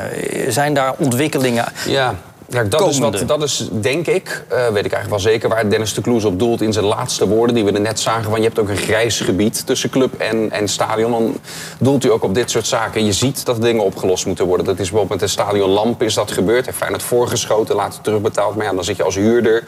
[0.48, 1.66] Zijn daar ontwikkelingen?
[1.86, 2.16] Ja.
[2.50, 5.70] Ja, dat is, wat, dat is denk ik, uh, weet ik eigenlijk wel zeker, waar
[5.70, 8.30] Dennis de Kloes op doelt in zijn laatste woorden, die we er net zagen.
[8.30, 11.12] Van je hebt ook een grijs gebied tussen club en, en stadion.
[11.12, 11.38] Dan
[11.80, 13.06] doelt hij ook op dit soort zaken.
[13.06, 14.66] Je ziet dat dingen opgelost moeten worden.
[14.66, 16.66] Dat is bijvoorbeeld met de stadionlamp is dat gebeurd.
[16.66, 18.56] Heeft het voorgeschoten, later terugbetaald.
[18.56, 19.64] Maar ja, dan zit je als huurder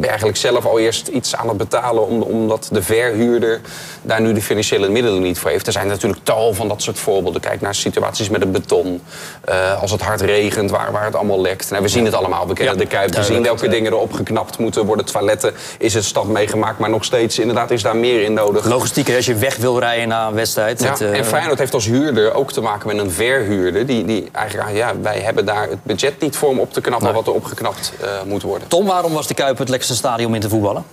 [0.00, 2.22] eigenlijk zelf al eerst iets aan het betalen...
[2.22, 3.60] omdat de verhuurder
[4.02, 5.66] daar nu de financiële middelen niet voor heeft.
[5.66, 7.40] Er zijn natuurlijk tal van dat soort voorbeelden.
[7.40, 9.02] Kijk naar situaties met het beton.
[9.48, 11.70] Uh, als het hard regent, waar, waar het allemaal lekt.
[11.70, 12.46] Nou, we zien het allemaal.
[12.46, 13.14] We kennen ja, de Kuip.
[13.14, 15.04] We zien welke dingen er opgeknapt moeten worden.
[15.04, 16.78] Toiletten is het stad meegemaakt.
[16.78, 18.64] Maar nog steeds, inderdaad, is daar meer in nodig.
[18.64, 20.82] Logistiek, als je weg wil rijden na een wedstrijd.
[20.82, 21.18] Ja, het, uh...
[21.18, 23.86] En Feyenoord heeft als huurder ook te maken met een verhuurder.
[23.86, 27.06] Die, die eigenlijk, ja, wij hebben daar het budget niet voor om op te knappen...
[27.06, 27.16] Nee.
[27.16, 28.68] wat er opgeknapt uh, moet worden.
[28.68, 30.84] Tom, waarom was de Kuip het lekkerste stadion in te voetballen?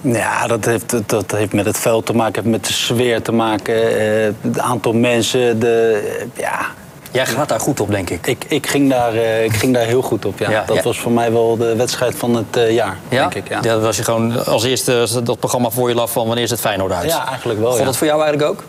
[0.00, 3.74] Ja, dat heeft, dat heeft met het veld te maken, met de sfeer te maken.
[3.74, 6.66] Uh, het aantal mensen, de, uh, ja...
[7.10, 8.26] Jij gaat daar goed op, denk ik.
[8.26, 10.50] Ik, ik, ging, daar, uh, ik ging daar heel goed op, ja.
[10.50, 10.82] ja dat ja.
[10.82, 13.28] was voor mij wel de wedstrijd van het jaar, ja?
[13.28, 13.48] denk ik.
[13.48, 13.60] Ja.
[13.60, 16.60] dat was je gewoon als eerste dat programma voor je lag van wanneer is het
[16.60, 17.10] Feyenoord uit?
[17.10, 18.64] Ja, eigenlijk wel, Vond dat voor jou eigenlijk ook?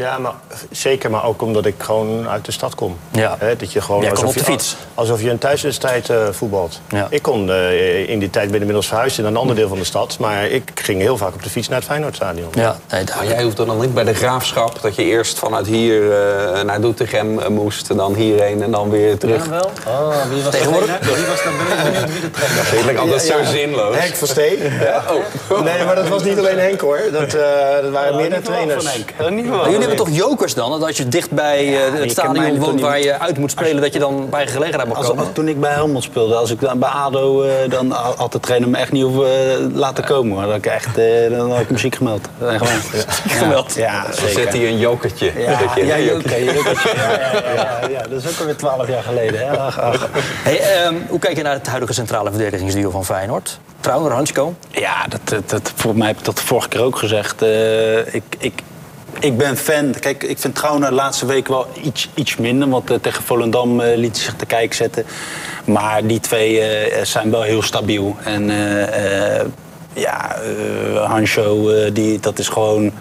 [0.00, 0.32] Ja, maar
[0.70, 2.96] zeker, maar ook omdat ik gewoon uit de stad kom.
[3.10, 3.36] Ja.
[3.38, 4.76] He, dat je gewoon Jij alsof op de je, fiets.
[4.94, 6.80] Alsof je een thuiswedstrijd uh, voetbalt.
[6.88, 7.06] Ja.
[7.10, 9.84] Ik kon uh, in die tijd ben inmiddels verhuisd in een ander deel van de
[9.84, 10.16] stad.
[10.18, 12.48] Maar ik ging heel vaak op de fiets naar het Feyenoordstadion.
[12.52, 16.02] Ja, nee, maar jij hoeft dan niet bij de graafschap dat je eerst vanuit hier
[16.02, 17.96] uh, naar Doetinchem moest.
[17.96, 19.44] Dan hierheen en dan weer terug.
[19.44, 19.70] Ja, wel.
[19.86, 20.98] Oh, wie was Tegenwoordig?
[20.98, 21.52] Wie was dan
[22.12, 22.70] wie de trainer?
[22.72, 23.96] Dat lijkt altijd ja, zo zinloos.
[23.96, 24.58] Henk Verstee.
[24.62, 25.02] Ja.
[25.48, 25.60] Oh.
[25.62, 27.00] Nee, maar dat was niet alleen Henk hoor.
[27.12, 28.84] Dat, dat waren oh, meerdere trainers.
[28.84, 29.30] Van Henk.
[29.30, 30.70] Niet hebben toch jokers dan?
[30.70, 33.82] Dat als je dicht bij uh, ja, het stadion woont waar je uit moet spelen,
[33.82, 35.24] dat je dan bij gelegenheid mag als, komen?
[35.24, 38.40] Als, toen ik bij Helmond speelde, als ik dan bij ADO, uh, dan had de
[38.40, 40.36] trainer me echt niet hoeven uh, laten komen.
[40.36, 40.94] Maar dan, ik echt,
[41.30, 42.28] dan had ik muziek gemeld.
[42.40, 42.58] Ja.
[43.28, 43.74] gemeld?
[43.74, 45.32] Ja, Dan zet hij een jokertje.
[45.36, 46.92] Ja, je, ja, joker, jokertje.
[46.94, 47.10] Ja,
[47.54, 49.40] ja, ja, dat is ook alweer twaalf jaar geleden.
[49.40, 49.58] Hè?
[49.58, 50.08] Ach, ach.
[50.42, 53.58] Hey, um, hoe kijk je naar het huidige centrale verdedigingsduo van Feyenoord?
[53.80, 54.54] Trouwer, Hansko?
[54.70, 57.42] Ja, dat, dat, dat, voor mij heb ik dat de vorige keer ook gezegd.
[58.12, 58.62] ik, ik,
[59.18, 59.94] ik ben fan.
[60.00, 62.68] Kijk, ik vind Trouwen de laatste week wel iets, iets minder.
[62.68, 65.04] Want uh, tegen Volendam uh, liet hij zich te kijken zetten.
[65.64, 68.16] Maar die twee uh, zijn wel heel stabiel.
[68.24, 68.50] En
[69.92, 70.36] ja,
[70.94, 72.92] Hancho, die, dat is gewoon...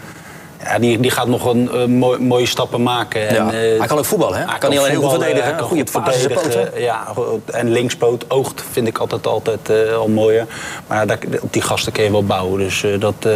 [0.63, 3.27] Ja, die, die gaat nog een uh, mooi, mooie stappen maken.
[3.27, 3.51] En, ja.
[3.51, 4.43] hij kan ook voetballen, hè?
[4.43, 5.57] Hij kan, kan niet alleen heel goed verdedigen.
[5.57, 6.81] Een goede verdedigen.
[6.81, 7.07] Ja,
[7.45, 10.45] en linkspoot, oogt vind ik altijd, altijd uh, al mooier.
[10.87, 12.59] Maar daar, op die gasten kun je wel bouwen.
[12.59, 13.27] Dus dat,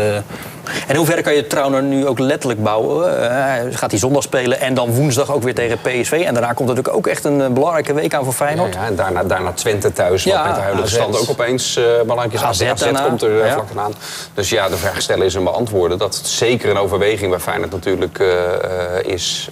[0.63, 3.21] En in hoeverre kan je Trauner nu ook letterlijk bouwen?
[3.21, 6.23] Uh, gaat hij zondag spelen en dan woensdag ook weer tegen PSV.
[6.25, 8.73] En daarna komt natuurlijk ook echt een uh, belangrijke week aan voor Feyenoord.
[8.73, 11.83] Ja, ja en daarna, daarna Twente thuis, wat met de huidige stand ook opeens uh,
[12.01, 12.41] belangrijk is.
[12.41, 13.53] AZ, AZ, AZ komt er ja.
[13.53, 13.93] vlak aan.
[14.33, 15.97] Dus ja, de vraag stellen is een beantwoorden.
[15.97, 18.23] Dat zeker een overweging bij Feyenoord natuurlijk
[19.03, 19.49] is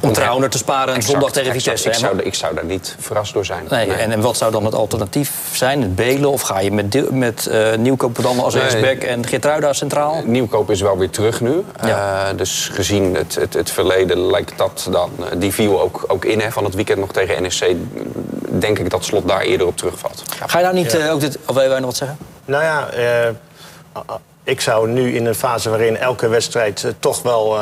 [0.00, 1.88] om Trauner te sparen exact, zondag tegen Vitesse.
[1.88, 3.66] Ik zou, ik zou daar niet verrast door zijn.
[3.68, 5.82] Nee, En, en wat zou dan het alternatief zijn?
[5.82, 6.30] Het Belen?
[6.30, 10.22] Of ga je met, met uh, Nieuwkoop dan als rechtsback en Geertruida centraal?
[10.24, 11.64] Nieuwkoop is wel weer terug nu.
[11.84, 12.30] Ja.
[12.30, 15.10] Uh, dus gezien het, het, het, verleden lijkt dat dan...
[15.18, 17.66] Uh, die viel ook, ook in hè, van het weekend nog tegen NSC.
[18.48, 20.22] Denk ik dat Slot daar eerder op terugvalt.
[20.46, 21.10] Ga je daar niet ja.
[21.10, 21.38] ook dit...
[21.46, 22.18] Of wil je nog wat zeggen?
[22.44, 22.88] Nou ja...
[24.44, 27.58] ik zou nu in een fase waarin elke wedstrijd toch wel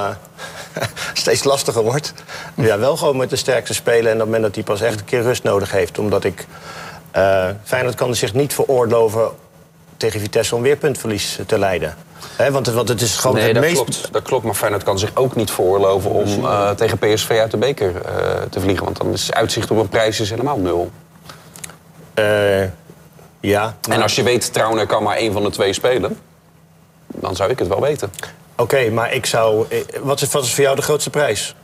[1.13, 2.13] steeds lastiger wordt.
[2.55, 4.99] Ja, wel gewoon met de sterkste spelen en op het moment dat hij pas echt
[4.99, 5.99] een keer rust nodig heeft.
[5.99, 6.47] Omdat ik.
[7.17, 9.31] Uh, Feyenoord kan zich niet veroorloven
[9.97, 11.97] tegen Vitesse om weer puntverlies te leiden.
[12.37, 13.75] He, want, het, want het is gewoon nee, het dat meest...
[13.75, 17.51] Klopt, dat klopt, maar Feyenoord kan zich ook niet veroorloven om uh, tegen PSV uit
[17.51, 18.03] de beker uh,
[18.51, 18.85] te vliegen.
[18.85, 20.91] Want dan is uitzicht op een prijs is helemaal nul.
[23.41, 23.77] ja.
[23.89, 26.19] En als je weet, Trauner kan maar één van de twee spelen...
[27.21, 28.13] dan zou ik het wel weten.
[28.53, 29.67] Oké, okay, maar ik zou...
[30.03, 31.55] Wat is, wat is voor jou de grootste prijs?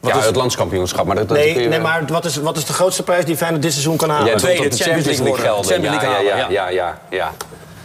[0.00, 0.26] Wat ja, is...
[0.26, 1.06] het landskampioenschap.
[1.06, 1.68] Maar dat, nee, dat je...
[1.68, 4.26] nee, maar wat is, wat is de grootste prijs die Feyenoord dit seizoen kan halen?
[4.26, 5.64] Ja, tweede, de Champions League, League gelden.
[5.64, 7.32] Champions League ja, ja, ja, ja, ja,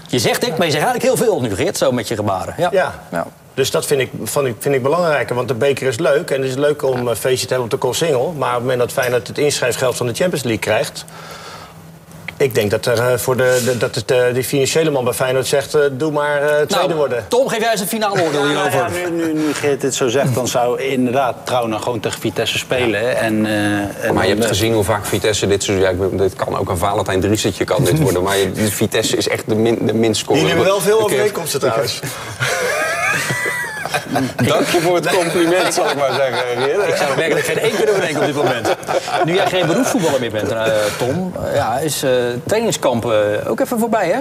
[0.07, 2.53] Je zegt ik, maar je zegt eigenlijk heel veel nu, Geert, zo met je gebaren.
[2.57, 2.69] Ja.
[2.71, 2.93] ja.
[3.11, 3.27] ja.
[3.53, 4.11] Dus dat vind ik,
[4.59, 6.31] vind ik belangrijker, want de beker is leuk.
[6.31, 8.33] En het is leuk om een feestje te hebben op de Koolsingel.
[8.37, 11.05] Maar op het moment dat Feyenoord het inschrijfgeld van de Champions League krijgt...
[12.41, 15.47] Ik denk dat, er, voor de, de dat het, uh, die financiële man bij Feyenoord
[15.47, 15.75] zegt...
[15.75, 17.25] Uh, doe maar uh, tweede nou, worden.
[17.27, 18.71] Tom, geef jij eens een finale oordeel hierover.
[18.71, 22.19] Ja, ja, nu, nu, nu Geert dit zo zegt, dan zou inderdaad Trouwner gewoon tegen
[22.19, 23.01] Vitesse spelen.
[23.01, 23.09] Ja.
[23.09, 23.45] En,
[24.01, 25.99] en maar je hebt gezien hoe vaak Vitesse dit seizoen...
[25.99, 28.23] Ja, dit kan ook een Valentijn Driesetje kan dit worden.
[28.23, 30.39] maar je, Vitesse is echt de, min, de minst scorer.
[30.39, 31.99] Die hebben wel veel overeenkomsten trouwens.
[34.51, 36.87] Dank je voor het compliment, zal ik maar zeggen.
[36.87, 38.75] Ik zou werkelijk geen één kunnen bedenken op dit moment.
[39.25, 40.65] Nu jij geen beroepsvoetballer meer bent, uh,
[40.97, 42.11] Tom, uh, ja, is uh,
[42.45, 43.05] trainingskamp
[43.47, 44.19] ook even voorbij, hè?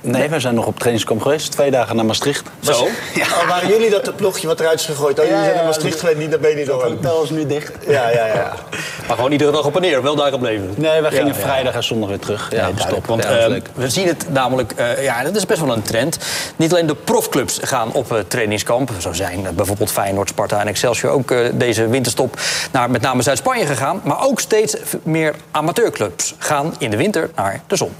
[0.00, 1.50] Nee, we zijn nog op trainingskamp geweest.
[1.50, 2.48] Twee dagen naar Maastricht.
[2.60, 2.86] Zo?
[3.14, 3.24] Ja.
[3.24, 5.18] Oh, waren jullie dat de ploegje wat eruit is gegooid?
[5.18, 6.80] Oh, jullie ja, zijn naar Maastricht geweest, niet naar Benidorm.
[6.80, 7.72] Het hotel is nu dicht.
[7.86, 8.54] Ja, ja, ja.
[9.06, 10.74] Maar gewoon iedere dag op en neer, wel daar gebleven.
[10.76, 12.50] Nee, we gingen vrijdag en zondag weer terug.
[12.50, 13.06] Ja, nee, stop.
[13.06, 16.18] Want uh, we zien het namelijk, uh, ja, dat is best wel een trend.
[16.56, 18.90] Niet alleen de profclubs gaan op uh, trainingskamp.
[18.98, 22.40] Zo zijn bijvoorbeeld Feyenoord, Sparta en Excelsior ook deze winterstop
[22.72, 24.00] naar met name Zuid-Spanje gegaan.
[24.04, 27.92] Maar ook steeds meer amateurclubs gaan in de winter naar de zon.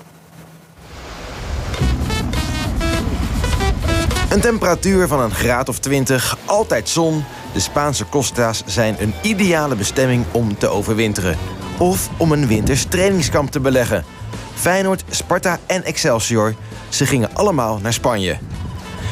[4.28, 7.24] Een temperatuur van een graad of 20, altijd zon.
[7.52, 11.36] De Spaanse Costa's zijn een ideale bestemming om te overwinteren.
[11.78, 14.04] Of om een winters trainingskamp te beleggen.
[14.54, 16.54] Feyenoord, Sparta en Excelsior,
[16.88, 18.38] ze gingen allemaal naar Spanje.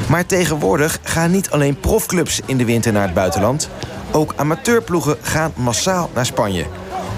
[0.09, 3.69] Maar tegenwoordig gaan niet alleen profclubs in de winter naar het buitenland.
[4.11, 6.65] Ook amateurploegen gaan massaal naar Spanje.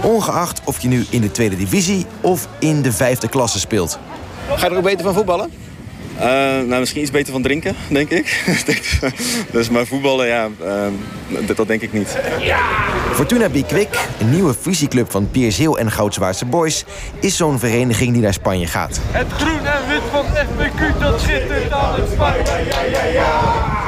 [0.01, 3.99] Ongeacht of je nu in de tweede divisie of in de vijfde klasse speelt.
[4.47, 5.68] Ga je er ook beter van voetballen?
[6.19, 6.25] Uh,
[6.67, 8.43] nou, misschien iets beter van drinken, denk ik.
[9.51, 12.17] dus maar voetballen, ja, uh, dat, dat, denk ik niet.
[13.11, 16.85] Fortuna Bikwik, een nieuwe fusieclub van Pierseel en Goudswaardse Boys...
[17.19, 18.99] is zo'n vereniging die naar Spanje gaat.
[19.11, 22.43] Het groen en wit van FBQ, dat schittert aan het Spanje.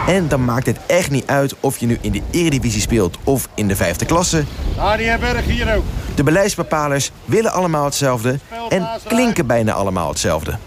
[0.07, 3.47] En dan maakt het echt niet uit of je nu in de eredivisie speelt of
[3.55, 4.43] in de vijfde klasse.
[4.77, 5.83] Arie Berg hier ook.
[6.15, 8.39] De beleidsbepalers willen allemaal hetzelfde
[8.69, 10.57] en klinken bijna allemaal hetzelfde.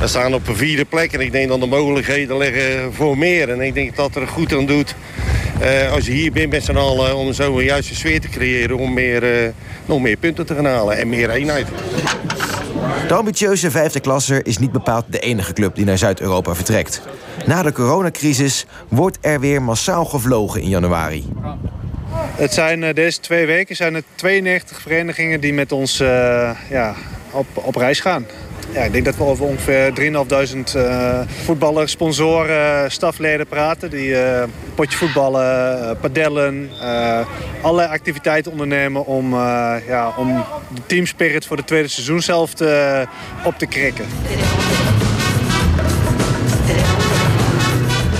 [0.00, 3.48] We staan op een vierde plek en ik denk dat de mogelijkheden liggen voor meer.
[3.48, 4.94] En ik denk dat er goed aan doet
[5.62, 8.76] uh, als je hier bent met z'n allen om zo een juiste sfeer te creëren
[8.76, 9.50] om meer, uh,
[9.86, 11.66] nog meer punten te gaan halen en meer eenheid.
[13.08, 17.02] De ambitieuze vijfde klasser is niet bepaald de enige club die naar Zuid-Europa vertrekt.
[17.46, 21.28] Na de coronacrisis wordt er weer massaal gevlogen in januari.
[22.36, 25.96] Het zijn uh, deze twee weken zijn er 92 verenigingen die met ons
[26.68, 26.94] ja,
[27.30, 28.26] op, op reis gaan.
[28.72, 33.90] Ja, ik denk dat we over ongeveer 3.500 uh, voetballers, sponsoren, stafleden praten.
[33.90, 34.42] Die uh,
[34.74, 36.70] potje voetballen, uh, padellen,
[37.62, 39.34] allerlei activiteiten ondernemen om,
[39.86, 43.06] ja, om de teamspirit voor de tweede seizoen zelf te,
[43.44, 44.04] op te krikken.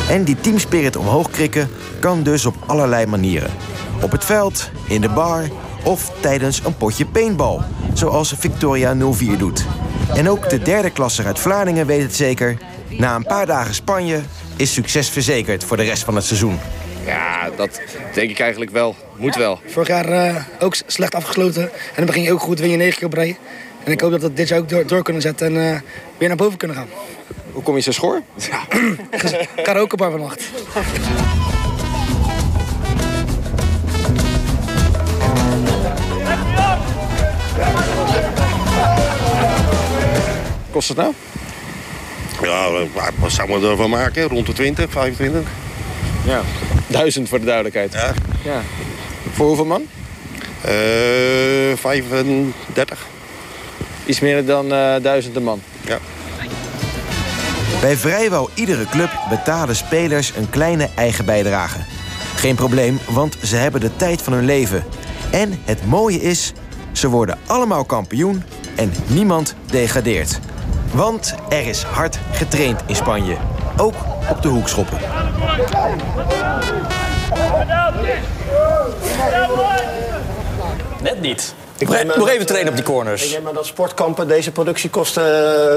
[0.08, 1.68] En die teamspirit omhoog krikken
[2.00, 3.50] kan dus op allerlei manieren.
[4.02, 5.48] Op het veld, in de bar
[5.84, 7.58] of tijdens een potje paintball,
[7.94, 9.66] zoals Victoria 04 doet.
[10.14, 12.58] En ook de derde klasser uit Vlaardingen weet het zeker.
[12.88, 14.20] Na een paar dagen Spanje
[14.56, 16.58] is succes verzekerd voor de rest van het seizoen.
[17.06, 17.80] Ja, dat
[18.14, 18.94] denk ik eigenlijk wel.
[19.16, 19.60] Moet wel.
[19.66, 21.62] Vorig jaar uh, ook slecht afgesloten.
[21.62, 23.38] En dan begin je ook goed, win je negen keer op rij.
[23.84, 25.80] En ik hoop dat we dit jaar ook door, door kunnen zetten en uh,
[26.18, 26.88] weer naar boven kunnen gaan.
[27.52, 28.22] Hoe kom je zo schoor?
[29.62, 30.44] Karaokebar vannacht.
[40.70, 41.12] Kost het nou?
[42.42, 44.28] Ja, wat- wat zou we ervan maken?
[44.28, 45.42] Rond de 20, 25?
[46.24, 46.40] Ja.
[46.86, 47.92] Duizend voor de duidelijkheid.
[47.92, 48.12] Ja.
[48.44, 48.60] ja.
[49.32, 49.82] Voor hoeveel man?
[50.60, 53.06] Eh 35.
[54.06, 55.60] Iets meer dan eh duizend man.
[55.86, 55.98] Ja.
[57.80, 61.78] Bij vrijwel iedere club betalen spelers een kleine eigen bijdrage.
[62.36, 64.84] Geen probleem, want ze hebben de tijd van hun leven.
[65.30, 66.52] En het mooie is,
[66.92, 68.42] ze worden allemaal kampioen
[68.76, 70.38] en niemand degradeert.
[70.92, 73.36] Want er is hard getraind in Spanje.
[73.76, 73.94] Ook
[74.30, 74.98] op de hoekschoppen.
[81.02, 81.54] Net niet.
[81.78, 83.24] Ik nog, dat, even trainen op die corners.
[83.26, 85.24] Ik neem aan dat Sportkampen deze productiekosten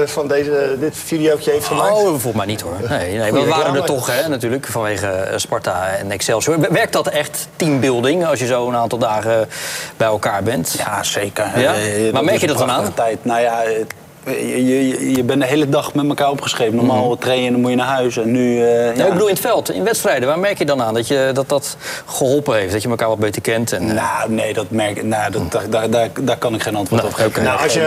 [0.00, 1.92] eh, van deze, dit videootje heeft gemaakt.
[1.92, 2.76] Oh, volgens mij niet hoor.
[2.88, 6.60] Nee, nee, we waren er toch, hè, natuurlijk, vanwege eh, Sparta en Excelsior.
[6.72, 9.48] Werkt dat echt teambuilding als je zo een aantal dagen
[9.96, 10.74] bij elkaar bent?
[10.78, 11.60] Ja, zeker.
[11.60, 11.74] Ja?
[11.74, 12.94] Eh, Maar merk je dat dan aan?
[12.94, 13.24] Tijd.
[13.24, 13.92] Nou ja, het-
[14.26, 16.74] je, je, je bent de hele dag met elkaar opgeschreven.
[16.74, 18.16] Normaal trainen, dan moet je naar huis.
[18.16, 19.04] En nu, eh, ja.
[19.04, 20.28] ik bedoel in het veld, in wedstrijden.
[20.28, 22.72] Waar merk je dan aan dat je, dat, dat geholpen heeft?
[22.72, 23.72] Dat je elkaar wat beter kent?
[23.72, 25.02] En, eh, Nou, nee, dat merk.
[25.02, 27.42] Nou, dat, daar, daar, daar, daar kan ik geen antwoord op geven.
[27.42, 27.80] Nou, als je,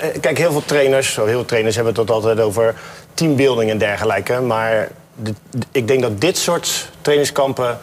[0.00, 2.74] eh, kijk, heel veel trainers, zo heel veel trainers hebben het altijd over
[3.14, 4.40] teambuilding en dergelijke.
[4.40, 5.34] Maar de-
[5.72, 7.78] ik denk dat dit soort trainingskampen,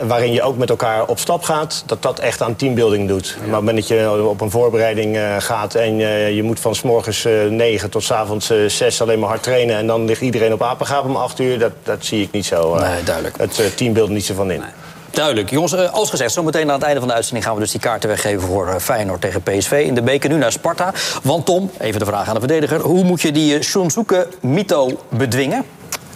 [0.00, 3.34] waarin je ook met elkaar op stap gaat, dat dat echt aan teambuilding doet.
[3.36, 6.60] Maar op het moment dat je op een voorbereiding eh, gaat en eh, je moet
[6.60, 9.86] van s morgens eh, 9 tot s avonds eh, 6 alleen maar hard trainen en
[9.86, 12.74] dan ligt iedereen op apengaap om 8 uur, dat, dat zie ik niet zo.
[12.74, 13.36] Nee, duidelijk.
[13.38, 14.62] Het teambuilding niet zo van in.
[15.10, 15.50] Duidelijk.
[15.50, 18.08] Jongens, als gezegd, zometeen aan het einde van de uitzending gaan we dus die kaarten
[18.08, 19.82] weggeven voor Feyenoord tegen PSV.
[19.86, 20.92] In de beker nu naar Sparta.
[21.22, 22.80] Want Tom, even de vraag aan de verdediger.
[22.80, 25.64] Hoe moet je die Shunsuke Mito bedwingen?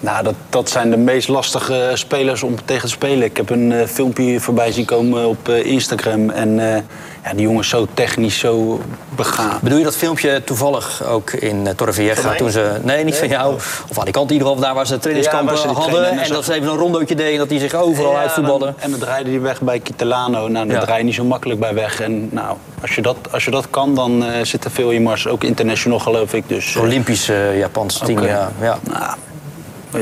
[0.04, 3.24] Nou, dat, dat zijn de meest lastige spelers om tegen te spelen.
[3.24, 6.30] Ik heb een eh, filmpje voorbij zien komen op eh, Instagram.
[6.30, 6.82] En eh,
[7.24, 8.80] ja, die jongen is zo technisch, zo
[9.16, 9.58] begaan.
[9.62, 12.80] Bedoel je dat filmpje toevallig ook in Torrevieja toen ze...
[12.82, 13.54] Nee, niet van jou.
[13.54, 15.76] Of aan die kant in ieder geval, daar waar ze trainingskampen Ja, waar ze die
[15.76, 16.00] hadden.
[16.00, 18.74] trainen en dat ze even een rondootje deden en dat die zich overal Ja, uitvoetballen.
[18.78, 20.48] En dan draaide hij weg bij Kitelano.
[20.48, 22.00] Nou, daar draai je niet zo makkelijk bij weg.
[22.00, 25.26] En nou, als je dat, als je dat kan, dan zit er veel in mars.
[25.26, 26.48] Ook international, geloof ik.
[26.48, 28.50] Dus, eh, Olympisch eh, Japans team, ja.
[28.60, 28.78] ja.
[28.82, 29.14] Nou,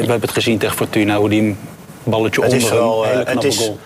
[0.00, 1.56] we hebben het gezien tegen Fortuna, hoe die
[2.04, 3.78] balletje Het onder is wel, hem, eh, het is goal.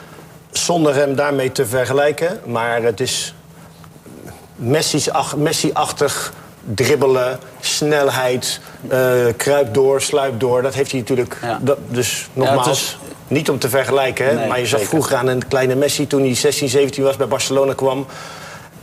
[0.51, 3.35] zonder hem daarmee te vergelijken, maar het is
[5.37, 6.33] Messi-achtig
[6.75, 10.63] dribbelen, snelheid, eh kruip door, sluip door.
[10.63, 11.37] Dat heeft hij natuurlijk.
[11.61, 14.95] Dat, dus nogmaals, is- niet om te vergelijken, hè, Nee, maar je zag zeker.
[14.95, 18.07] vroeger aan een kleine Messi toen hij 16, 17 was bij Barcelona kwam.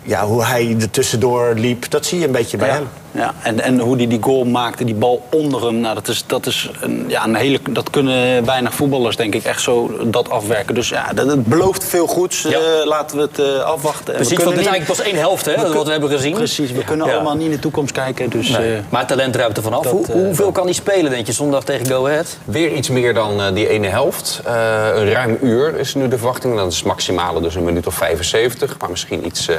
[0.01, 2.73] Ja, hoe hij er tussendoor liep, dat zie je een beetje bij ja.
[2.73, 2.87] hem.
[3.15, 5.75] Ja, en, en hoe hij die goal maakte, die bal onder hem.
[5.79, 9.43] Nou, dat, is, dat, is een, ja, een hele, dat kunnen weinig voetballers, denk ik,
[9.43, 10.75] echt zo dat afwerken.
[10.75, 12.45] Dus ja, dat, het belooft veel goeds.
[12.45, 14.13] Eh, laten we het eh, afwachten.
[14.13, 16.33] Precies, want kunnen dit is eigenlijk pas één helft, hè, wat we hebben gezien.
[16.33, 17.13] Precies, we kunnen Ja.
[17.13, 18.29] allemaal niet in de toekomst kijken.
[18.29, 18.73] Dus, Nee.
[18.73, 19.83] eh, maar talent ruimt er vanaf.
[19.83, 22.37] dat, Hoe, hoeveel kan hij spelen, denk je, zondag tegen Go Ahead?
[22.45, 24.41] Weer iets meer dan die ene helft.
[24.45, 24.53] Eh,
[24.95, 26.55] een ruim uur is nu de verwachting.
[26.55, 28.75] Dat is het maximale, dus een minuut of 75.
[28.79, 29.55] Maar misschien iets, eh,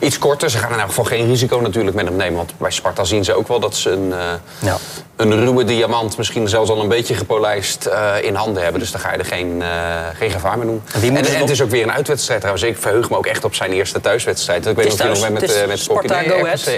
[0.00, 0.50] iets korter.
[0.50, 2.36] Ze gaan in elk geval geen risico natuurlijk met hem nemen.
[2.36, 4.74] Want bij Sparta zien ze ook wel dat ze een, eh,
[5.16, 6.16] een ruwe diamant...
[6.16, 8.80] misschien zelfs al een beetje gepolijst eh, in handen hebben.
[8.80, 9.68] Dus daar ga je er geen, eh,
[10.14, 10.82] geen gevaar mee doen.
[11.02, 12.68] En, het is ook weer een uitwedstrijd trouwens.
[12.68, 14.66] Ik verheug me ook echt op zijn eerste thuiswedstrijd.
[14.66, 15.54] Ik weet niet of je nog thuis.
[15.54, 16.62] met, met Sparta Go Ahead.
[16.62, 16.72] Ja,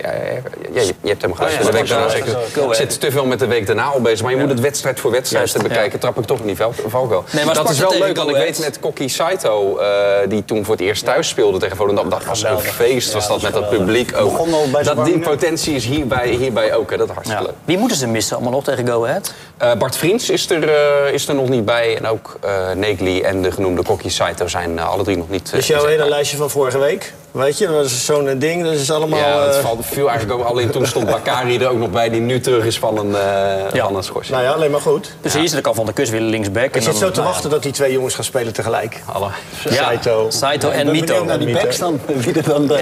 [0.73, 1.53] ja, je, hebt hem gelijk.
[1.65, 4.23] Oh ja, Ik zit te veel met de week daarna al bezig.
[4.23, 5.99] Maar je moet het wedstrijd voor wedstrijd te bekijken.
[5.99, 7.25] Trap ik toch in die val- valkuil.
[7.31, 9.81] Nee, maar dat is wel leuk, want ik weet met Kokkie Saito...
[10.29, 12.09] die toen voor het eerst thuis speelde tegen Volendam.
[12.09, 14.47] Dat was een feest, was dat met dat publiek ook.
[14.83, 16.91] Dat, die potentie is hierbij, hierbij ook.
[16.91, 16.97] Hè.
[16.97, 17.55] Dat is hartstikke leuk.
[17.65, 19.33] Wie moeten ze missen allemaal nog tegen Go Ahead?
[19.57, 21.97] Eh, Bart Vriends is er, eh, is er nog niet bij.
[21.97, 25.51] En ook eh Negli en de genoemde Kokkie Saito zijn alle drie nog niet...
[25.51, 28.91] Dus jouw hele lijstje van vorige week, weet je, dat is zo'n ding, dat is
[28.91, 29.19] allemaal...
[29.19, 32.21] Ja, het valt, viel eigenlijk ook alleen toen stond Bakari er ook nog bij, die
[32.21, 34.37] nu terug is van een, eh van een schorsing.
[34.37, 35.13] Nou ja, alleen maar goed.
[35.21, 36.65] Precies, dan kan Van der Kus weer linksback.
[36.65, 37.31] Ik en zit dan- zo te nou ja.
[37.33, 39.03] wachten dat die twee jongens gaan spelen tegelijk.
[39.13, 39.29] Alle.
[39.65, 40.27] Ja, Saito.
[40.31, 41.25] Saito en ik Mito.
[41.25, 42.01] naar die backs dan.
[42.07, 42.79] Wie er dan de,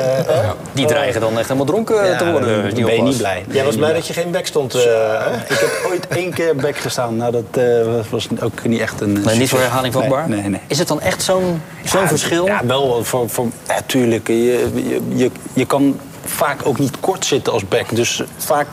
[0.73, 2.75] Die dreigen dan echt helemaal dronken Ja, te worden.
[2.75, 3.16] ben je.
[3.17, 3.45] Blij.
[3.51, 4.83] Jij was blij dat je geen back stond, eh?
[5.49, 7.17] Ik heb ooit één keer back gestaan.
[7.17, 9.13] Nou, dat eh, was ook niet echt een.
[9.13, 10.29] Nee, niet voor herhaling vatbaar?
[10.29, 10.61] Nee, nee, nee.
[10.67, 12.47] Is het dan echt zo'n zo'n verschil?
[12.47, 13.05] Ja, wel.
[13.05, 14.29] Voor, voor, ja, tuurlijk.
[14.29, 17.95] Je, je, je, je kan vaak ook niet kort zitten als back.
[17.95, 18.67] Dus vaak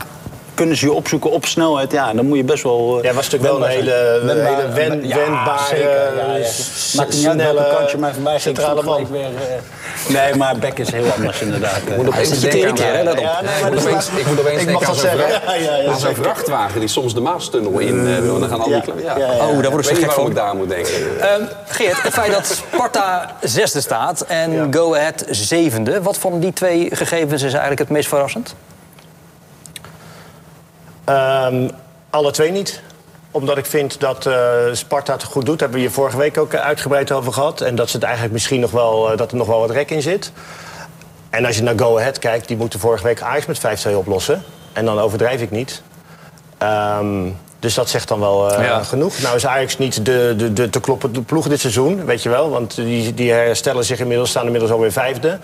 [0.54, 1.92] kunnen ze je opzoeken op snelheid.
[1.92, 2.98] Ja, dan moet je best wel...
[2.98, 6.46] eh, Ja, was natuurlijk wel een hele, hele wen, ja, wendbare, ja, ja.
[6.46, 9.08] s- Maakt niet uit welke snelle kant je mij voorbij ging, centrale man.
[9.12, 9.22] weer...
[9.26, 11.78] eh, nee, maar Beck is heel anders inderdaad.
[11.88, 14.40] Ik moet opeens denken aan- Ja, nee, maar Ik moet dat is opeens- ik moet
[14.40, 18.40] opeens denken mag aan dat zo'n vrachtwagen die soms de Maastunnel in eh, wil.
[18.40, 18.82] Dan gaan al die Ja.
[18.82, 19.18] kle- ja.
[19.18, 19.48] Ja, ja, ja.
[19.48, 20.28] Oh, daar worden Ik niet gek van.
[20.28, 21.20] ik daar moet denken.
[21.20, 26.02] Ehm, Geert, het feit dat Sparta zesde staat en Go Ahead zevende...
[26.02, 28.56] wat van die twee gegevens is eigenlijk het meest verrassend?
[31.06, 31.70] Ehm,
[32.10, 32.82] alle twee niet.
[33.32, 34.36] Omdat ik vind dat eh,
[34.72, 35.60] Sparta het goed doet.
[35.60, 37.62] Daar hebben we hier vorige week ook uitgebreid over gehad.
[37.62, 39.92] En dat, ze het eigenlijk misschien nog wel, eh, dat er nog wel wat rek
[39.92, 40.32] in zit.
[41.30, 44.44] En als je naar Go Ahead kijkt, die moeten vorige week Ajax met 5-2 oplossen.
[44.74, 45.82] En dan overdrijf ik niet.
[46.58, 48.84] Ehm, dus dat zegt dan wel eh, Ja.
[48.84, 49.20] genoeg.
[49.20, 52.50] Nou is Ajax niet de, de, de te kloppen ploeg dit seizoen, weet je wel.
[52.50, 55.40] Want die, die herstellen zich inmiddels, staan inmiddels alweer vijfde.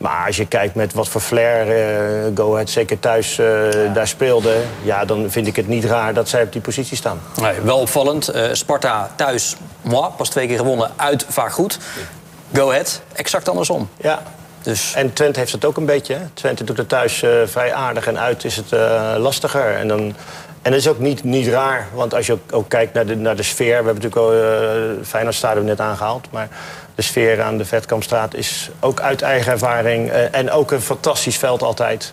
[0.00, 3.46] Maar als je kijkt met wat voor flair eh, Go Ahead zeker thuis eh,
[3.94, 4.56] daar speelde...
[4.82, 7.20] ja, dan vind ik het niet raar dat zij op die positie staan.
[7.40, 8.28] Nee, wel opvallend.
[8.28, 10.90] Eh, Sparta thuis, moi, pas twee keer gewonnen.
[10.96, 11.78] Uit, vaak goed.
[12.52, 13.88] Go Ahead, exact andersom.
[13.96, 14.22] Ja.
[14.62, 14.94] Dus...
[14.94, 16.14] En Twente heeft het ook een beetje.
[16.14, 16.20] Hè?
[16.34, 18.70] Twente doet het thuis vrij aardig en uit is het
[19.18, 19.74] lastiger.
[19.76, 20.00] En, dan,
[20.62, 23.16] en dat is ook niet, niet raar, want als je ook, ook kijkt naar de,
[23.16, 23.66] naar de sfeer...
[23.66, 26.26] we hebben natuurlijk al uh, Feyenoord Stadion net aangehaald...
[26.30, 26.48] maar
[27.00, 30.10] de sfeer aan de Vetkampstraat is ook uit eigen ervaring...
[30.10, 32.12] eh, en ook een fantastisch veld altijd...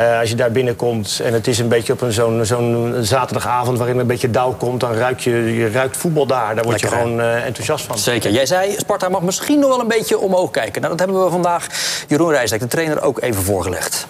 [0.00, 3.78] Uh, als je daar binnenkomt en het is een beetje op een zo'n zo'n zaterdagavond
[3.78, 6.54] waarin een beetje dauw komt, dan ruik je, je ruikt voetbal daar.
[6.54, 7.98] Daar word je gewoon uh, enthousiast van.
[7.98, 8.30] Zeker.
[8.30, 10.80] Jij zei, Sparta mag misschien nog wel een beetje omhoog kijken.
[10.82, 11.66] Nou, dat hebben we vandaag
[12.08, 14.06] Jeroen Rijsdijk, de trainer, ook even voorgelegd.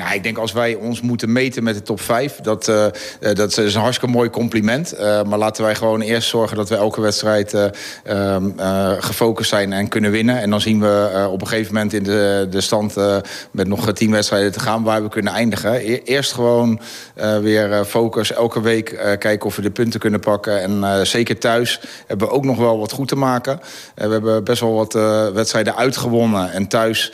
[0.00, 2.86] Nou, ik denk als wij ons moeten meten met de top 5, dat, uh,
[3.34, 4.94] dat is een hartstikke mooi compliment.
[4.94, 9.88] Uh, maar laten wij gewoon eerst zorgen dat we elke wedstrijd uh, gefocust zijn en
[9.88, 10.40] kunnen winnen.
[10.40, 12.94] En dan zien we op een gegeven moment in de, de stand
[13.50, 15.74] met nog tien wedstrijden te gaan waar we kunnen eindigen.
[15.74, 16.80] E eerst gewoon
[17.40, 20.60] weer focus, elke week kijken of we de punten kunnen pakken.
[20.62, 23.60] En zeker thuis hebben we ook nog wel wat goed te maken.
[23.94, 24.92] we hebben best wel wat
[25.34, 27.12] wedstrijden uitgewonnen en thuis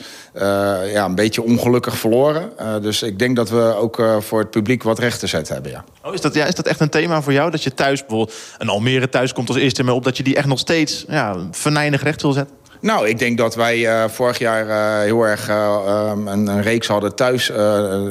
[0.91, 2.51] ja, een beetje ongelukkig verloren.
[2.81, 5.71] Dus ik denk dat we ook uh, voor het publiek wat recht te zetten hebben,
[5.71, 5.83] ja.
[6.03, 6.45] Oh, is, dat, ja.
[6.45, 7.51] is dat echt een thema voor jou?
[7.51, 9.83] Dat je thuis, bijvoorbeeld een Almere thuis komt als eerste...
[9.83, 12.55] maar op dat je die echt nog steeds ja, venijnig recht wil zetten?
[12.81, 16.61] Nou, ik denk dat wij uh, vorig jaar uh, heel erg uh, um, een, een,
[16.61, 17.47] reeks hadden thuis.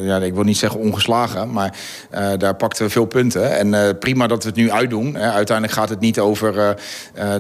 [0.01, 1.77] ja, ik wil niet zeggen ongeslagen, maar
[2.39, 3.73] daar pakten we veel punten.
[3.73, 5.15] En prima dat we het nu uitdoen.
[5.15, 5.31] Hè.
[5.31, 6.77] Uiteindelijk gaat het niet over...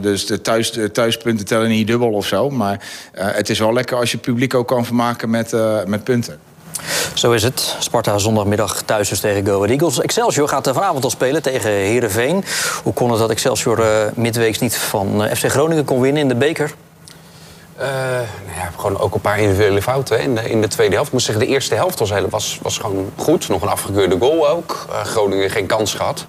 [0.00, 2.50] dus de, thuis, de thuispunten tellen niet dubbel of zo.
[2.50, 5.54] Maar het is wel lekker als je het publiek ook kan vermaken met,
[5.86, 6.38] met punten.
[7.14, 7.76] Zo is het.
[7.78, 10.00] Sparta zondagmiddag thuis dus tegen Go Ahead Eagles.
[10.00, 12.44] Excelsior gaat vanavond al spelen tegen Heerenveen.
[12.82, 16.28] Hoe kon het dat Excelsior uh, midweeks niet van uh, FC Groningen kon winnen in
[16.28, 16.74] de beker?
[17.80, 17.82] Uh,
[18.46, 21.06] nou ja, gewoon ook een paar individuele fouten in de, in de tweede helft.
[21.08, 23.48] Ik moet zeggen, de eerste helft was, was, was gewoon goed.
[23.48, 24.86] Nog een afgekeurde goal ook.
[25.04, 26.26] Groningen geen kans gehad.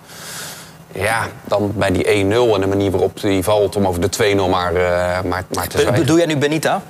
[0.92, 4.50] Ja, dan bij die 1-0 en de manier waarop die valt om over de 2-0
[4.50, 4.74] maar,
[5.26, 6.02] maar, maar te zwijgen.
[6.02, 6.82] Bedoel jij nu Benita?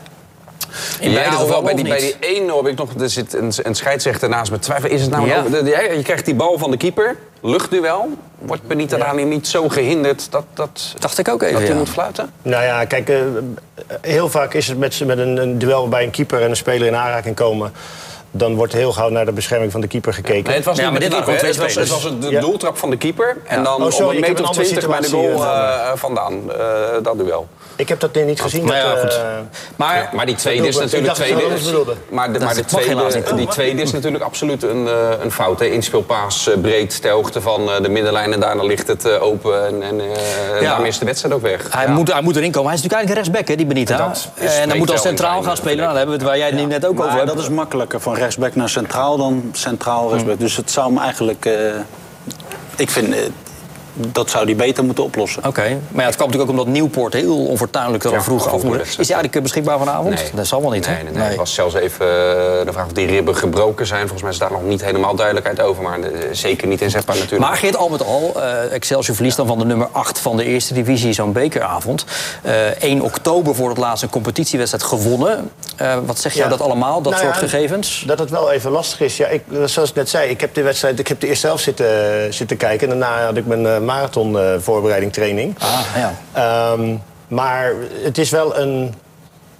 [1.00, 2.94] In ja, beide gevallen bij die, bij die 1 heb ik nog...
[3.00, 4.90] Er zit een, een scheidsrechter naast me twijfel.
[4.90, 5.28] Is het nou...
[5.28, 5.46] Ja.
[5.46, 7.16] Een, je krijgt die bal van de keeper.
[7.42, 8.10] Luchtduel.
[8.40, 9.14] Wordt Benita ja.
[9.14, 10.44] niet zo gehinderd dat...
[10.54, 12.32] dat Dacht ik ook even, Dat hij moet fluiten?
[12.42, 13.10] Nou ja, kijk...
[13.10, 13.18] Uh,
[14.02, 16.88] heel vaak is het met, met een, een duel waarbij een keeper en een speler
[16.88, 17.72] in aanraking komen
[18.32, 20.44] dan wordt heel gauw naar de bescherming van de keeper gekeken.
[20.44, 21.46] Nee, het was ja, niet met de keeper.
[21.46, 22.40] Het was, het was de ja.
[22.40, 23.38] doeltrap van de keeper.
[23.44, 26.34] En dan oh, sorry, om een meter of twintig bij de goal uh, vandaan.
[26.34, 27.48] Uh, dat duel.
[27.78, 28.66] Ik heb dat niet gezien.
[28.66, 29.22] Ja, dat, goed.
[29.76, 31.14] Maar, ja, maar die tweede is natuurlijk...
[31.14, 31.72] Tweede is,
[32.10, 35.60] maar de, maar de tweede, die tweede is natuurlijk absoluut een, uh, een fout.
[35.60, 35.66] Hè.
[35.66, 38.34] Inspelpaas uh, breed ter hoogte van uh, de middenlijn.
[38.34, 39.68] En daarna ligt het uh, open.
[39.68, 40.02] En, en
[40.54, 40.60] ja.
[40.60, 41.68] daarmee is de wedstrijd ook weg.
[41.74, 41.92] Hij, ja.
[41.92, 42.70] moet, hij moet erin komen.
[42.70, 44.14] Hij is natuurlijk eigenlijk rechtsback, hè, die Benita.
[44.62, 45.78] En dan moet hij centraal gaan spelen.
[45.78, 47.28] Nou, daar hebben we het waar jij het net ook over hebt.
[47.28, 50.36] dat is makkelijker van rechtsback naar centraal dan centraal rechtsback.
[50.36, 50.46] Hmm.
[50.46, 51.50] Dus het zou me eigenlijk...
[52.76, 53.16] ik vind
[53.98, 55.40] dat zou die beter moeten oplossen.
[55.40, 55.70] Oké, okay.
[55.70, 58.64] maar ja, het kwam natuurlijk ook omdat Nieuwpoort heel onfortuinlijk er al ja, vroeg af
[58.64, 58.80] moest.
[58.80, 60.16] Is hij eigenlijk beschikbaar vanavond?
[60.16, 60.32] Nee.
[60.34, 61.04] Dat zal wel niet, nee, hè?
[61.04, 61.38] Nee, nee, nee.
[61.38, 62.12] was zelfs even uh,
[62.66, 64.00] de vraag of die ribben gebroken zijn.
[64.00, 65.84] Volgens mij is daar nog niet helemaal duidelijkheid over.
[65.84, 67.50] Maar uh, zeker niet inzetbaar natuurlijk.
[67.50, 70.44] Maar Geert, al met al, uh, Excelsior verliest dan van de nummer 8 van de
[70.44, 72.06] eerste divisie zo'n bekeravond.
[72.80, 75.52] 1 oktober voor het laatst een competitiewedstrijd gewonnen.
[76.06, 76.50] wat zeg jij ja.
[76.50, 78.04] dat allemaal, dat nou soort ja, gegevens?
[78.08, 79.18] Dat het wel even lastig is.
[79.18, 81.64] Ja, ik, zoals ik net zei, ik heb de wedstrijd, ik heb de eerste helft
[81.64, 82.92] zitten, zitten kijken.
[82.92, 85.56] En daarna had ik mijn marathon voorbereiding, training.
[85.60, 86.72] Ah, ja.
[86.72, 87.74] Um, maar
[88.04, 88.94] het is wel een,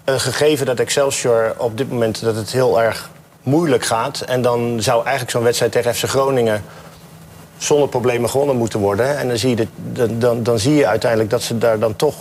[0.04, 3.10] een gegeven dat Excelsior op dit moment dat het heel erg
[3.44, 4.22] moeilijk gaat.
[4.22, 6.64] En dan zou eigenlijk zo'n wedstrijd tegen FC Groningen
[7.58, 9.18] zonder problemen gewonnen moeten worden.
[9.18, 11.96] En dan zie je, dit, dan, dan, dan zie je uiteindelijk dat ze daar dan
[11.96, 12.16] toch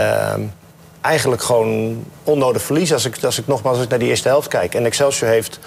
[0.00, 0.52] um,
[1.00, 2.94] eigenlijk gewoon onnodig verliezen.
[2.94, 4.74] Als ik, als ik nogmaals als ik naar die eerste helft kijk.
[4.74, 5.58] En Excelsior heeft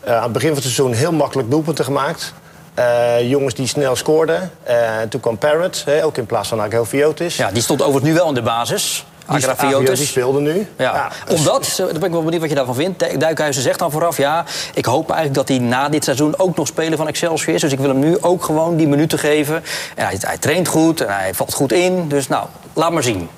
[0.00, 2.34] Eh, aan het begin van het seizoen heel makkelijk doelpunten gemaakt.
[2.80, 4.50] Eh, jongens die snel scoorden.
[4.62, 4.76] Eh,
[5.08, 7.36] toen kwam Parrot, hè, ook in plaats van Agrafiotis.
[7.36, 9.04] Ja, die stond overigens nu wel in de basis.
[9.26, 9.98] Die, Agrafiotis.
[9.98, 10.68] die speelde nu.
[10.76, 11.10] Ja.
[11.26, 12.98] dus- Omdat, zo, daar ben ik wel benieuwd wat je daarvan vindt.
[12.98, 16.56] Du- Duikhuizen zegt dan vooraf, ja, ik hoop eigenlijk dat hij na dit seizoen ook
[16.56, 17.60] nog speler van Excelsior is.
[17.60, 19.62] Dus ik wil hem nu ook gewoon die minuten geven.
[19.94, 22.08] En hij, hij traint goed en hij valt goed in.
[22.08, 23.28] Dus nou, laat maar zien.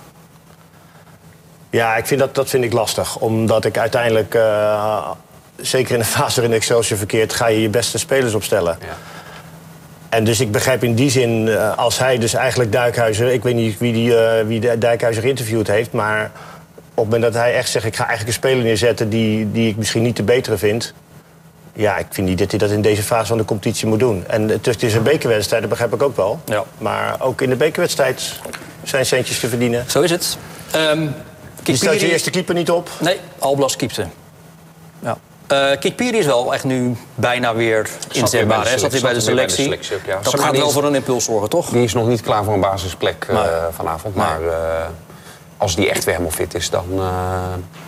[1.71, 3.17] Ja, ik vind dat, dat vind ik lastig.
[3.17, 5.11] Omdat ik uiteindelijk, eh,
[5.57, 7.33] zeker in de fase waarin Excelsior verkeert...
[7.33, 8.79] ga je je beste spelers opstellen.
[10.13, 13.33] En dus ik begrijp in die zin, eh, als hij dus eigenlijk Duikhuizer...
[13.33, 15.93] ik weet niet wie, die, eh, wie de Duikhuizer geïnterviewd heeft...
[15.93, 16.31] maar
[16.75, 17.85] op het moment dat hij echt zegt...
[17.85, 20.95] ik ga eigenlijk een speler neerzetten die, die ik misschien niet de betere vind...
[21.73, 24.25] ja, ik vind niet dat hij dat in deze fase van de competitie moet doen.
[24.27, 26.41] En het is een bekerwedstrijd, dat begrijp ik ook wel.
[26.79, 28.41] Maar ook in de bekerwedstrijd
[28.83, 29.85] zijn centjes te verdienen.
[29.91, 30.39] Zo is het.
[30.71, 31.07] Ehm
[31.63, 32.91] Die staat je eerste keeper niet op?
[33.01, 34.07] Nee, Alblas keepte.
[35.03, 35.19] Ja.
[35.53, 38.69] Eh Kikpiri is wel echt nu bijna weer inzetbaar.
[38.69, 38.79] hè?
[38.79, 39.69] Zat weer bij de selectie.
[39.69, 40.19] ja.
[40.23, 41.69] Dat Maar gaat die wel is- voor een impuls zorgen, toch?
[41.69, 43.45] Die is nog niet klaar voor een basisplek eh, Nee.
[43.71, 44.15] vanavond.
[44.15, 44.55] Maar eh,
[45.57, 47.05] als die echt weer helemaal fit is dan, eh,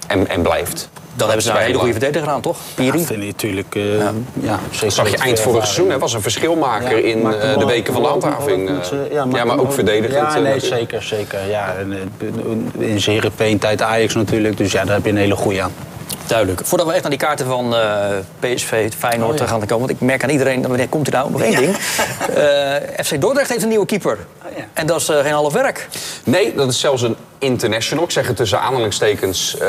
[0.06, 0.88] en, en blijft.
[1.16, 2.56] Dan hebben ze daar een hele goede verdediger aan, toch?
[2.74, 2.98] Piri?
[2.98, 3.74] Ja, vind ik natuurlijk.
[3.74, 4.06] eh, ja.
[4.50, 5.88] Dat zeker zag je eind vorig seizoen.
[5.88, 8.70] Hij was een verschilmaker Ja, in eh, de weken van de handhaving.
[9.32, 10.32] ja, maar ook verdedigend.
[10.32, 11.48] Ja, nee, zeker, zeker.
[11.48, 11.92] Ja, en,
[12.78, 14.56] in zijn Heerenveen-tijd Ajax natuurlijk.
[14.56, 15.72] Dus ja, daar heb je een hele goede aan.
[16.26, 16.60] Duidelijk.
[16.64, 18.10] Voordat we echt naar die kaarten van eh,
[18.40, 19.46] PSV, Feyenoord Oh, ja.
[19.46, 19.78] gaan komen...
[19.78, 21.30] want ik merk aan iedereen, wanneer komt hij nou?
[21.32, 21.76] Nog één ding.
[22.34, 24.18] Eh, FC Dordrecht heeft een nieuwe keeper.
[24.72, 25.88] En dat is eh, geen half werk.
[26.24, 28.04] Nee, dat is zelfs een international.
[28.04, 29.68] Ik zeg het tussen aanhalingstekens eh,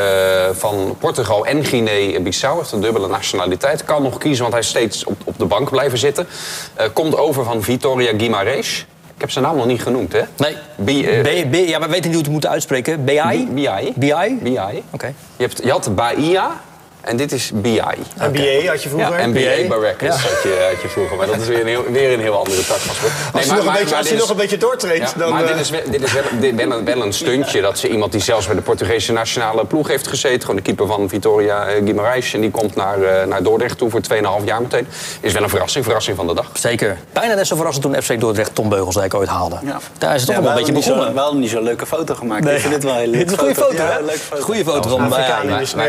[0.51, 2.57] van Portugal en Guinea-Bissau.
[2.57, 3.83] Heeft een dubbele nationaliteit.
[3.83, 6.27] Kan nog kiezen, want hij is steeds op, op de bank blijven zitten.
[6.73, 8.85] Eh, komt over van Vitoria Guimarães.
[9.15, 10.21] Ik heb zijn naam nog niet genoemd, hè?
[10.37, 10.55] Nee.
[10.75, 13.03] Bi- eh, B, B, ja, maar we weten niet hoe we het moeten uitspreken.
[13.05, 13.47] BI?
[13.51, 13.93] BI.
[13.95, 14.37] BI?
[14.41, 14.83] BI.
[14.91, 15.05] Oké.
[15.37, 16.61] Je, hebt, je had Bahia
[17.05, 17.81] en dit is BI.
[18.17, 19.19] NBA had je vroeger?
[19.19, 19.67] Ja, NBA NBA.
[19.67, 21.17] Barrackers had, je, had je vroeger.
[21.17, 23.11] Maar dat is weer een heel, weer een heel andere tak van sport.
[23.33, 25.47] Als hij nog een beetje- als hij nog een beetje doortreedt, Ja, dan, Maar eh,
[25.47, 27.61] dit is, wel, dit is wel, dit wel, een, wel een stuntje.
[27.61, 30.41] Dat ze iemand die zelfs bij de Portugese nationale ploeg heeft gezeten...
[30.41, 32.33] gewoon de keeper van Vitoria eh, Guimarães...
[32.33, 34.87] en die komt naar, eh, naar Dordrecht toe voor 2,5 jaar meteen.
[35.21, 36.49] Is wel een verrassing, verrassing van de dag.
[36.53, 36.97] Zeker.
[37.13, 39.57] Bijna net zo verrassend toen FC Dordrecht Tom Beugelsdijk ooit haalde.
[39.63, 39.79] Ja.
[39.97, 41.13] Daar is het toch Ja, wel een beetje hadden zo- begonnen.
[41.13, 42.47] We hadden niet zo'n leuke foto gemaakt.
[42.47, 43.99] Ik vind dit wel een hele Dit is een goede foto, Ja,
[44.31, 44.41] hè?
[44.41, 45.21] Goede foto van bij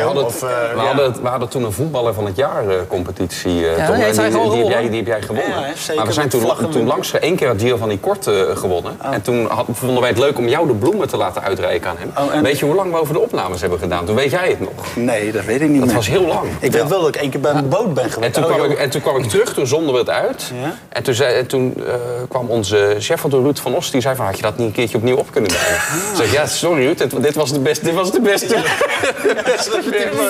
[0.00, 1.05] hadden, eh, we, ja.
[1.06, 3.68] Hadden, we hadden toen een voetballer van het jaar eh, competitie.
[3.68, 4.90] eh, Ja, Tom, die die, heb jij, gewonnen.
[4.90, 5.60] die heb jij gewonnen.
[5.60, 6.70] Ja, zeker, maar we zijn toen, vlaggen.
[6.70, 8.96] toen langs één keer had Gio van die Kort eh, gewonnen.
[9.12, 11.96] En toen had, vonden wij het leuk om jou de bloemen te laten uitreiken aan
[11.98, 12.10] hem.
[12.28, 14.04] Oh, en- Weet je hoe lang we over de opnames hebben gedaan?
[14.04, 14.70] Toen weet jij het nog.
[14.94, 15.96] Nee, dat weet ik niet Dat meer.
[15.96, 16.48] was heel lang.
[16.60, 18.34] Ik weet wel dat ik één keer bij een boot ben En geweest.
[18.34, 18.70] toen, Oh, kwam joh.
[18.72, 20.52] ik, en toen kwam ik terug, toen zonden we het uit.
[20.62, 20.74] Ja?
[20.88, 21.94] En toen, zei, en toen eh,
[22.28, 24.24] kwam onze chef van de Ruud van Os, die zei van...
[24.26, 25.66] had je dat niet een keertje opnieuw op kunnen nemen?
[26.10, 27.84] Ik zeg, ja, sorry Ruud, dit, dit was de beste.
[27.84, 28.56] Dit was de beste.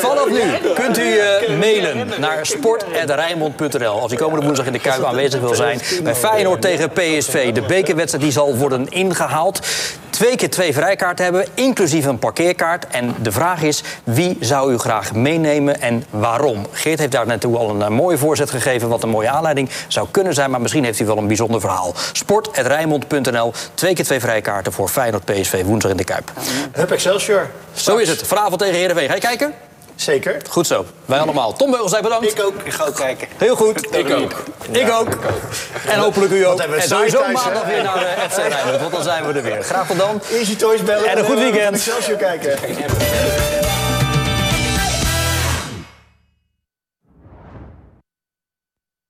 [0.00, 0.40] Vanaf nu
[0.74, 5.54] kunt u eh, mailen naar sport.rijnmond.nl als u komende woensdag in de Kuip aanwezig wil
[5.54, 5.80] zijn.
[6.02, 7.52] Bij Feyenoord tegen PSV.
[7.52, 9.60] De bekerwedstrijd die zal worden ingehaald.
[10.10, 12.86] Twee keer twee vrijkaarten hebben, inclusief een parkeerkaart.
[12.86, 16.66] En de vraag is, wie zou u graag meenemen en waarom?
[16.72, 18.88] Geert heeft daar naartoe al een eh, mooie voorzet gegeven...
[18.88, 20.50] wat een mooie aanleiding zou kunnen zijn.
[20.50, 21.94] Maar misschien heeft hij wel een bijzonder verhaal.
[22.12, 23.52] Sport.rijnmond.nl.
[23.74, 26.32] Twee keer twee vrijkaarten voor Feyenoord PSV woensdag in de Kuip.
[26.72, 27.50] Hup Excelsior.
[27.72, 28.22] Zo is het.
[28.26, 29.08] Vanavond tegen Heerenveen.
[29.08, 29.54] Ga je kijken?
[29.96, 30.40] Zeker.
[30.50, 30.86] Goed zo.
[31.04, 31.52] Wij allemaal.
[31.52, 32.32] Tom Beugels, bedankt.
[32.32, 32.54] Ik ook.
[32.64, 33.28] Ik ga ook kijken.
[33.36, 33.94] Heel goed.
[33.96, 34.42] Ik ook.
[34.70, 35.18] Ik ook.
[35.86, 36.58] En hopelijk u ook.
[36.58, 39.42] hebben we En sowieso maandag weer naar de FC Rijnmond, want dan zijn we er
[39.42, 39.62] weer.
[39.62, 40.20] Graag tot dan.
[40.32, 41.08] Easy Toys bellen.
[41.08, 41.74] En een goed we weekend.
[41.74, 42.58] Excelsior kijken.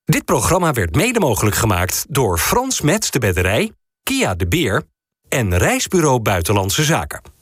[0.05, 3.73] Dit programma werd mede mogelijk gemaakt door Frans Mets de Bedderij,
[4.03, 4.83] Kia de Beer
[5.29, 7.36] en Reisbureau Buitenlandse Zaken.